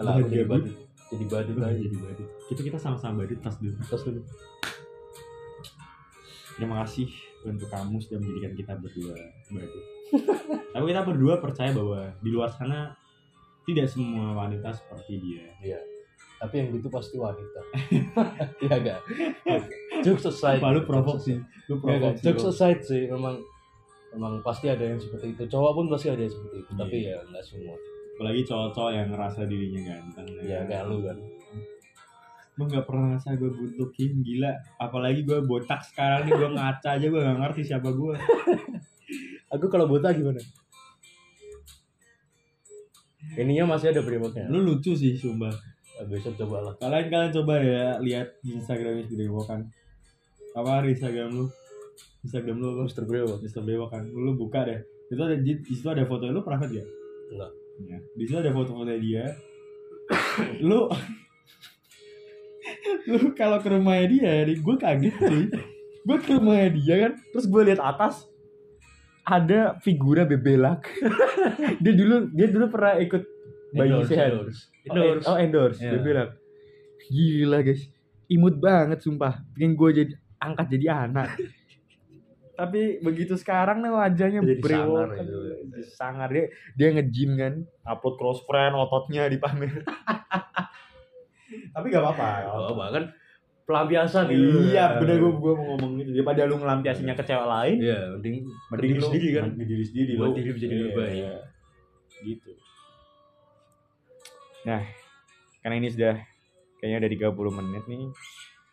Bahan 0.00 0.26
jadi 0.28 0.46
badut. 0.48 0.74
Jadi 1.12 1.24
badut 1.28 1.56
aja 1.60 1.78
jadi 1.78 1.98
badut. 2.00 2.28
Kita 2.48 2.60
kita 2.64 2.78
sama-sama 2.80 3.24
badut 3.24 3.38
tas 3.44 3.56
dulu. 3.60 3.76
Terus 3.84 4.02
dulu. 4.08 4.20
Terima 6.56 6.84
kasih 6.84 7.08
untuk 7.42 7.68
kamu 7.68 7.96
sudah 8.00 8.18
menjadikan 8.20 8.52
kita 8.56 8.72
berdua 8.80 9.16
badut. 9.52 9.84
Tapi 10.72 10.84
kita 10.88 11.02
berdua 11.04 11.34
percaya 11.40 11.70
bahwa 11.72 12.12
di 12.20 12.30
luar 12.32 12.50
sana 12.52 12.96
tidak 13.68 13.86
semua 13.88 14.34
wanita 14.36 14.72
seperti 14.74 15.20
dia. 15.20 15.46
Iya. 15.62 15.80
Tapi 16.42 16.54
yang 16.58 16.68
gitu 16.74 16.90
pasti 16.90 17.16
wanita. 17.20 17.60
Iya 18.62 18.74
enggak? 18.78 19.00
Jokes 20.02 20.26
aside. 20.26 20.58
Lu 20.58 20.82
provok 20.82 21.22
sih. 21.22 21.38
Lu 21.70 21.78
provok 21.78 22.18
Jokes 22.18 22.46
aside 22.50 22.82
sih 22.82 23.06
memang 23.06 23.38
memang 24.12 24.40
pasti 24.40 24.66
ada 24.66 24.84
yang 24.84 24.96
seperti 24.96 25.32
itu. 25.32 25.42
Cowok 25.46 25.72
pun 25.74 25.86
pasti 25.88 26.08
ada 26.08 26.20
yang 26.20 26.30
seperti 26.30 26.56
itu. 26.58 26.70
Tapi 26.74 26.96
Iya. 26.98 27.10
ya 27.10 27.24
enggak 27.24 27.44
semua. 27.44 27.76
apalagi 28.12 28.44
cowok-cowok 28.44 28.92
yang 28.92 29.08
ngerasa 29.08 29.40
dirinya 29.44 29.82
ganteng 29.82 30.26
Ya 30.42 30.62
kayak 30.62 30.84
lu 30.86 31.00
kan. 31.00 31.16
gue 32.52 32.66
gak 32.68 32.84
pernah 32.84 33.04
ngerasa 33.10 33.34
gue 33.34 33.50
buntukin 33.50 34.12
gila 34.20 34.52
apalagi 34.76 35.24
gue 35.24 35.40
botak 35.42 35.80
sekarang 35.82 36.28
nih 36.28 36.36
gue 36.36 36.50
ngaca 36.52 36.88
aja 36.92 37.06
gue 37.08 37.18
gak 37.18 37.38
ngerti 37.40 37.62
siapa 37.64 37.88
gue 37.88 38.12
Aku 39.56 39.66
kalau 39.66 39.88
botak 39.88 40.12
gimana? 40.14 40.38
Ininya 43.34 43.64
masih 43.66 43.90
ada 43.90 44.00
brewoknya. 44.00 44.44
lu 44.46 44.60
lucu 44.62 44.92
sih 44.92 45.16
sumpah 45.16 45.50
Nah, 45.92 46.08
besok 46.08 46.34
coba 46.36 46.56
lah. 46.60 46.74
kalian 46.76 47.06
kalian 47.08 47.32
coba 47.32 47.54
ya 47.58 47.96
lihat 47.98 48.28
di 48.40 48.52
Instagram 48.54 48.98
Mister 48.98 49.14
Dewa 49.14 49.42
kan 49.42 49.60
apa 50.52 50.82
Instagram 50.84 51.30
lu 51.32 51.46
Instagram 52.22 52.54
lu 52.56 52.66
apa 52.72 52.80
Mister 52.86 53.02
Brewok. 53.04 53.38
Mister 53.40 53.60
Dewa 53.60 53.86
kan. 53.86 54.06
Lu, 54.06 54.34
buka 54.34 54.62
deh. 54.62 54.78
Itu 55.08 55.20
ada 55.20 55.34
di, 55.34 55.58
di 55.58 55.72
situ 55.72 55.86
ada 55.86 56.02
foto 56.02 56.24
lu 56.24 56.40
private 56.40 56.72
ya 56.72 56.84
Enggak. 57.28 57.50
ya 57.84 57.98
di 58.16 58.22
situ 58.24 58.36
ada 58.38 58.48
foto-foto 58.48 58.88
dia. 58.94 59.28
Lu 60.64 60.88
lu 63.08 63.16
kalau 63.34 63.58
ke 63.58 63.68
rumahnya 63.68 64.04
dia 64.08 64.32
nih 64.46 64.56
gue 64.56 64.74
kaget 64.76 65.12
cuy 65.18 65.42
gue 66.02 66.16
ke 66.18 66.28
rumahnya 66.32 66.68
dia 66.72 66.94
kan 66.98 67.12
terus 67.30 67.44
gue 67.44 67.60
lihat 67.62 67.78
atas 67.78 68.26
ada 69.22 69.76
figura 69.78 70.24
bebelak. 70.24 70.88
Dia 71.82 71.92
dulu 71.94 72.14
dia 72.32 72.46
dulu 72.48 72.64
pernah 72.68 72.98
ikut 72.98 73.22
bayi 73.70 73.94
Endorse, 73.94 74.10
sehat. 74.10 74.26
endorse. 74.34 74.60
Oh, 74.90 74.98
en- 74.98 75.22
oh 75.22 75.36
endorse, 75.38 75.78
Iya. 75.78 75.88
dia 75.88 76.00
bilang 76.02 76.28
gila 77.06 77.58
guys, 77.62 77.82
imut 78.26 78.54
banget 78.58 78.98
sumpah, 78.98 79.38
bikin 79.54 79.72
gue 79.72 79.88
jadi 79.94 80.12
angkat 80.38 80.66
jadi 80.70 80.86
anak. 81.06 81.38
Tapi 82.62 83.02
begitu 83.02 83.34
sekarang 83.34 83.82
nih 83.82 83.90
wajahnya 83.90 84.38
Jadi 84.38 84.62
brewok, 84.62 85.08
sangar 85.10 85.26
jadi 85.66 85.82
sangar 85.98 86.28
dia 86.30 86.44
dia 86.78 86.88
nge-gym 86.94 87.30
kan, 87.34 87.54
upload 87.82 88.14
cross 88.14 88.38
friend 88.46 88.78
ototnya 88.78 89.26
dipamer. 89.26 89.82
Tapi 91.74 91.86
gak 91.90 92.02
apa-apa. 92.06 92.28
Oh, 92.54 92.78
bahkan 92.78 93.10
pelampiasan 93.66 94.30
gitu. 94.30 94.70
Iya, 94.70 95.02
bener 95.02 95.18
gue 95.18 95.32
gue 95.32 95.52
mau 95.58 95.66
ngomong 95.74 95.90
gitu. 95.98 96.10
Daripada 96.14 96.46
lu 96.46 96.54
ngelampiasinya 96.58 97.14
ke 97.14 97.24
cewek 97.26 97.48
lain, 97.48 97.76
Iya, 97.82 98.00
mending 98.14 98.36
mending 98.70 98.90
diri 98.94 99.02
sendiri 99.02 99.28
kan. 99.34 99.44
mending 99.50 99.68
diri 99.68 99.84
sendiri 99.84 100.12
lu. 100.14 100.30
diri 100.30 100.50
jadi 100.54 100.74
lebih 100.78 100.86
Iya, 100.86 100.98
baik. 101.02 101.14
iya. 101.18 101.34
Gitu. 102.22 102.50
Nah, 104.62 104.82
karena 105.58 105.74
ini 105.76 105.88
sudah 105.90 106.14
kayaknya 106.78 106.98
udah 107.02 107.10
30 107.10 107.58
menit 107.58 107.84
nih. 107.90 108.02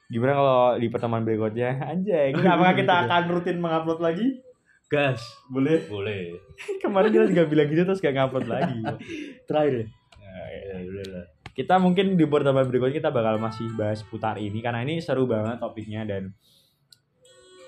Gimana 0.09 0.33
kalau 0.33 0.59
di 0.75 0.87
pertemuan 0.89 1.21
berikutnya? 1.21 1.85
Anjay, 1.85 2.33
apakah 2.33 2.73
kita 2.73 2.93
akan 3.05 3.23
rutin 3.29 3.61
mengupload 3.61 4.01
lagi? 4.01 4.27
gas. 4.89 5.21
Boleh? 5.47 5.85
Boleh. 5.85 6.33
Kemarin 6.83 7.13
kita 7.13 7.25
juga 7.29 7.43
bilang 7.45 7.69
gitu 7.69 7.85
terus 7.85 8.01
gak 8.01 8.17
ngupload 8.17 8.49
lagi. 8.49 8.81
Terakhir 9.47 9.73
ya? 9.73 9.85
Nah, 9.85 10.45
ya. 10.49 10.61
ya 10.65 10.75
udah 10.81 11.05
lah. 11.13 11.25
Kita 11.53 11.75
mungkin 11.77 12.17
di 12.17 12.25
pertemuan 12.25 12.65
berikutnya 12.65 12.97
kita 12.97 13.11
bakal 13.13 13.37
masih 13.37 13.69
bahas 13.77 14.01
putar 14.01 14.41
ini 14.41 14.63
karena 14.63 14.81
ini 14.81 14.97
seru 14.97 15.29
banget 15.29 15.61
topiknya 15.61 16.07
dan 16.09 16.33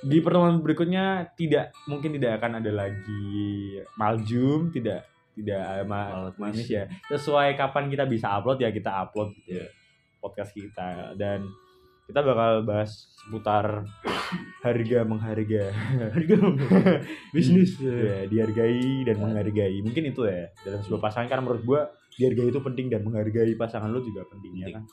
di 0.02 0.18
pertemuan 0.18 0.66
berikutnya 0.66 1.30
tidak 1.38 1.78
mungkin 1.86 2.18
tidak 2.18 2.42
akan 2.42 2.58
ada 2.58 2.72
lagi 2.74 3.78
maljum 4.02 4.74
tidak 4.74 5.06
tidak 5.38 5.62
ma- 5.86 6.34
manis 6.42 6.66
ya. 6.66 6.90
Sesuai 7.06 7.54
kapan 7.54 7.86
kita 7.92 8.10
bisa 8.10 8.34
upload 8.34 8.66
ya 8.66 8.74
kita 8.74 8.90
upload 8.98 9.38
gitu 9.38 9.62
Iya. 9.62 9.68
ya 9.68 9.68
podcast 10.18 10.52
kita. 10.58 11.14
Dan 11.14 11.46
kita 12.12 12.28
bakal 12.28 12.68
bahas 12.68 12.92
seputar 13.24 13.88
harga 14.60 15.00
mengharga. 15.08 15.72
Harga 16.12 16.36
bisnis. 17.32 17.80
Ya 17.80 18.28
dihargai 18.28 19.08
dan 19.08 19.16
Ya. 19.16 19.22
menghargai. 19.24 19.80
Mungkin 19.80 20.12
itu 20.12 20.28
ya 20.28 20.52
dalam 20.68 20.84
sebuah 20.84 21.00
pasangan. 21.00 21.32
Karena 21.32 21.48
menurut 21.48 21.64
gua 21.64 21.82
dihargai 22.20 22.52
itu 22.52 22.60
penting 22.60 22.92
dan 22.92 23.08
menghargai 23.08 23.56
pasangan 23.56 23.88
lu 23.88 24.04
juga 24.04 24.28
penting, 24.28 24.52
ya 24.60 24.68
kan? 24.76 24.84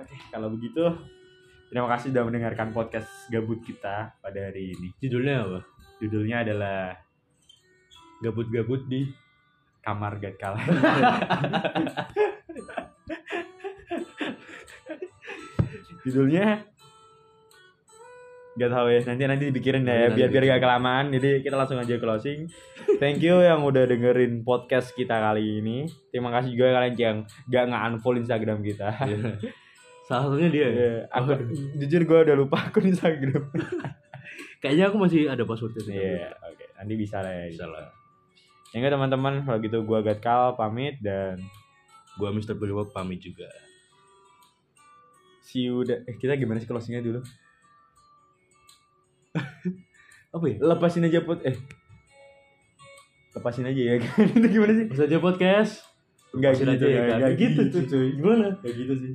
Oke 0.00 0.16
kalau 0.32 0.48
begitu 0.48 0.80
terima 1.68 1.86
kasih 1.92 2.10
sudah 2.10 2.24
mendengarkan 2.24 2.72
podcast 2.72 3.28
gabut 3.28 3.60
kita 3.60 4.16
pada 4.18 4.38
hari 4.48 4.72
ini. 4.72 4.88
Judulnya 5.04 5.44
apa? 5.44 5.60
Judulnya 6.00 6.36
adalah 6.40 6.96
gabut-gabut 8.24 8.88
di 8.88 9.12
kamar 9.84 10.16
gak 10.16 10.40
kalah 10.40 10.64
judulnya 16.04 16.62
Gak 18.54 18.70
tahu 18.70 18.86
ya, 18.86 19.02
nanti 19.02 19.22
nanti 19.26 19.44
dipikirin 19.50 19.82
dah 19.82 19.96
ya, 19.98 20.08
biar 20.14 20.30
biar 20.30 20.46
gak 20.46 20.62
kelamaan. 20.62 21.10
Jadi 21.10 21.42
kita 21.42 21.58
langsung 21.58 21.74
aja 21.74 21.98
closing. 21.98 22.46
Thank 23.02 23.18
you 23.18 23.42
yang 23.42 23.66
udah 23.66 23.82
dengerin 23.82 24.46
podcast 24.46 24.94
kita 24.94 25.10
kali 25.18 25.58
ini. 25.58 25.90
Terima 26.14 26.30
kasih 26.30 26.54
juga 26.54 26.78
kalian 26.78 26.94
yang 26.94 27.16
gak 27.50 27.64
nge-unfollow 27.66 28.22
Instagram 28.22 28.62
kita. 28.62 28.94
Iya. 28.94 29.42
salah 30.04 30.28
satunya 30.28 30.48
dia 30.52 30.60
ya 30.62 30.70
Iya, 30.70 30.92
aku 31.16 31.28
jujur 31.80 32.02
gue 32.04 32.18
udah 32.30 32.36
lupa 32.36 32.56
akun 32.70 32.86
Instagram. 32.86 33.42
kayaknya 34.62 34.92
aku 34.92 34.96
masih 35.00 35.32
ada 35.32 35.42
passwordnya 35.48 35.80
sih 35.80 35.96
Iya, 35.96 36.28
oke. 36.44 36.64
Nanti 36.78 36.94
bisa 36.94 37.24
lah 37.24 37.32
ya. 37.32 37.46
bisa 37.50 37.66
lah 37.66 37.88
Ya 38.70 38.84
enggak 38.84 38.94
teman-teman, 38.94 39.34
kalau 39.48 39.58
gitu 39.64 39.78
gue 39.82 39.98
Gatkal 40.04 40.54
pamit 40.54 41.00
dan 41.02 41.40
gua 42.20 42.30
Mr. 42.30 42.54
Beliwak 42.54 42.94
pamit 42.94 43.18
juga 43.18 43.50
see 45.44 45.68
you. 45.68 45.84
da- 45.84 46.00
eh 46.08 46.16
kita 46.16 46.34
gimana 46.34 46.56
sih 46.56 46.66
closingnya 46.66 47.04
dulu? 47.04 47.20
apa 50.34 50.44
ya? 50.48 50.56
Lepasin 50.60 51.04
aja 51.06 51.20
pot 51.22 51.40
eh. 51.44 51.54
Lepasin 53.34 53.66
aja 53.66 53.82
ya 53.82 53.94
kan? 54.02 54.26
Itu 54.30 54.46
gimana 54.48 54.72
sih? 54.74 54.86
Bisa 54.88 55.04
aja 55.04 55.18
podcast. 55.18 55.84
Enggak 56.34 56.58
Lepasin 56.58 56.66
gitu 56.74 56.84
aja 56.84 56.88
ya, 56.90 57.02
kan. 57.04 57.16
enggak 57.18 57.32
gitu 57.38 57.60
gitu, 57.62 57.70
tuh 57.70 57.82
cuy. 57.90 58.08
gimana? 58.18 58.46
Kayak 58.58 58.74
gitu 58.80 58.94
sih. 58.98 59.12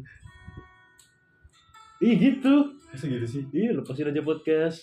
Iya 2.00 2.14
gitu. 2.16 2.54
Masa 2.90 3.06
gitu 3.06 3.28
sih? 3.28 3.44
Iya 3.52 3.70
lepasin 3.76 4.08
aja 4.08 4.22
podcast. 4.24 4.78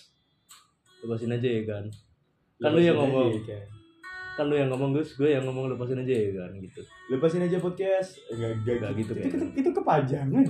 Lepasin 1.01 1.31
aja 1.33 1.47
ya 1.49 1.63
kan? 1.65 1.83
Kan 2.57 2.69
lu 2.73 2.81
yang 2.81 2.97
Lepasin 2.97 3.13
ngomong. 3.13 3.29
aja, 3.33 3.41
kan. 3.47 3.63
kan 4.37 4.45
lu 4.45 4.55
yang 4.55 4.69
ngomong 4.69 4.89
Gus. 4.93 5.09
Gue 5.17 5.29
yang 5.33 5.43
ngomong 5.45 5.65
lepasin 5.73 5.97
aja 5.97 6.13
ya 6.13 6.29
kan? 6.35 6.51
Gitu. 6.57 6.81
Lepasin 7.09 7.41
aja 7.41 7.57
podcast. 7.57 8.21
Enggak 8.29 8.49
enggak 8.61 8.75
Enggak 8.77 8.91
gitu, 9.01 9.11
gitu, 9.17 9.21
itu, 9.25 9.37
itu, 9.37 9.59
itu 9.65 9.69
kepanjangan 9.73 10.45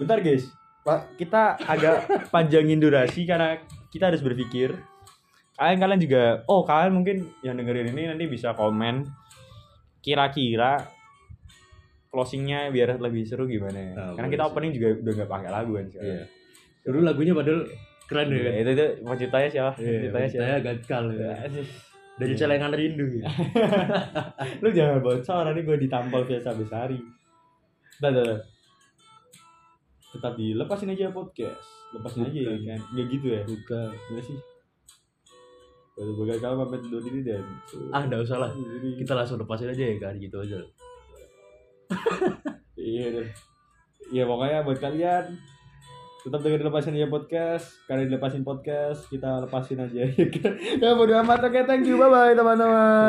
bentar 0.00 0.18
guys 0.18 0.48
pak 0.80 1.12
kita 1.14 1.60
agak 1.60 2.08
panjangin 2.34 2.80
durasi 2.80 3.28
karena 3.28 3.60
kita 3.88 4.08
harus 4.08 4.24
berpikir 4.24 4.72
kalian 5.54 5.78
kalian 5.78 6.00
juga 6.00 6.22
oh 6.48 6.64
kalian 6.64 6.96
mungkin 6.96 7.16
yang 7.40 7.54
dengerin 7.54 7.92
ini 7.92 8.08
nanti 8.08 8.24
bisa 8.24 8.56
komen 8.56 9.04
kira-kira 10.00 10.88
closingnya 12.08 12.72
biar 12.72 12.98
lebih 12.98 13.22
seru 13.22 13.46
gimana 13.46 13.76
ya. 13.76 13.92
Nah, 13.94 14.10
karena 14.18 14.28
kita 14.32 14.42
sih. 14.42 14.50
opening 14.50 14.72
juga 14.74 14.88
udah 14.98 15.12
nggak 15.14 15.30
pakai 15.30 15.50
lagu 15.52 15.72
kan 15.76 15.86
sekarang. 15.86 16.08
iya 16.08 16.22
dulu 16.80 17.00
lagunya 17.04 17.32
padahal 17.36 17.60
keren 18.08 18.26
ya 18.26 18.40
kan 18.40 18.50
Iya, 18.50 18.58
itu 18.58 18.70
itu 18.72 18.86
penciptanya 19.04 19.48
siapa? 19.48 19.70
Iya, 19.76 19.86
penciptanya 19.92 20.28
siapa? 20.32 20.42
saya 20.42 20.56
gagal 20.64 21.04
ya. 21.12 21.32
Dari 22.18 22.32
Iya. 22.32 22.40
celengan 22.40 22.72
rindu 22.74 23.06
ya. 23.14 23.24
Lu 24.64 24.68
jangan 24.72 24.98
bocor 24.98 25.42
nanti 25.46 25.60
gue 25.62 25.76
ditampol 25.78 26.22
biasa 26.26 26.50
besari. 26.52 26.98
Dah, 27.96 28.10
dah, 28.10 28.24
dah. 28.26 28.38
Tetap 30.10 30.34
dilepasin 30.34 30.90
aja 30.90 31.10
podcast. 31.10 31.62
Lepasin 31.90 32.26
aja 32.26 32.38
ya 32.40 32.50
Bukan. 32.50 32.66
kan. 32.66 32.80
Enggak 32.90 33.06
gitu 33.08 33.26
ya. 33.28 33.42
Bukan. 33.44 33.90
Enggak 34.10 34.24
sih. 34.24 34.38
Kalau 35.90 36.12
gue 36.12 36.26
gagal 36.28 36.52
pamit 36.56 36.80
undur 36.82 37.00
diri 37.00 37.20
dan 37.20 37.44
Ah, 37.90 38.02
enggak 38.02 38.24
usah 38.24 38.38
lah. 38.38 38.50
Kita 38.96 39.12
langsung 39.12 39.36
lepasin 39.36 39.68
aja 39.68 39.82
ya 39.84 39.96
kan 39.96 40.14
gitu 40.16 40.36
aja. 40.38 40.58
Iya 42.76 43.06
deh. 43.12 43.28
Iya 44.08 44.24
pokoknya 44.24 44.64
buat 44.64 44.80
kalian 44.80 45.36
tetap 46.20 46.40
dengerin 46.40 46.66
lepasin 46.66 46.96
aja 46.96 47.08
podcast. 47.08 47.76
Kalian 47.84 48.08
lepasin 48.08 48.40
podcast, 48.40 49.04
kita 49.06 49.40
lepasin 49.40 49.78
aja 49.78 50.04
ya 50.16 50.26
kan. 50.28 50.52
Ya 50.80 50.92
bodo 50.92 51.12
amat. 51.18 51.44
Oke, 51.44 51.60
thank 51.64 51.84
you. 51.84 51.96
Bye 51.96 52.08
bye 52.08 52.32
teman-teman. 52.32 53.08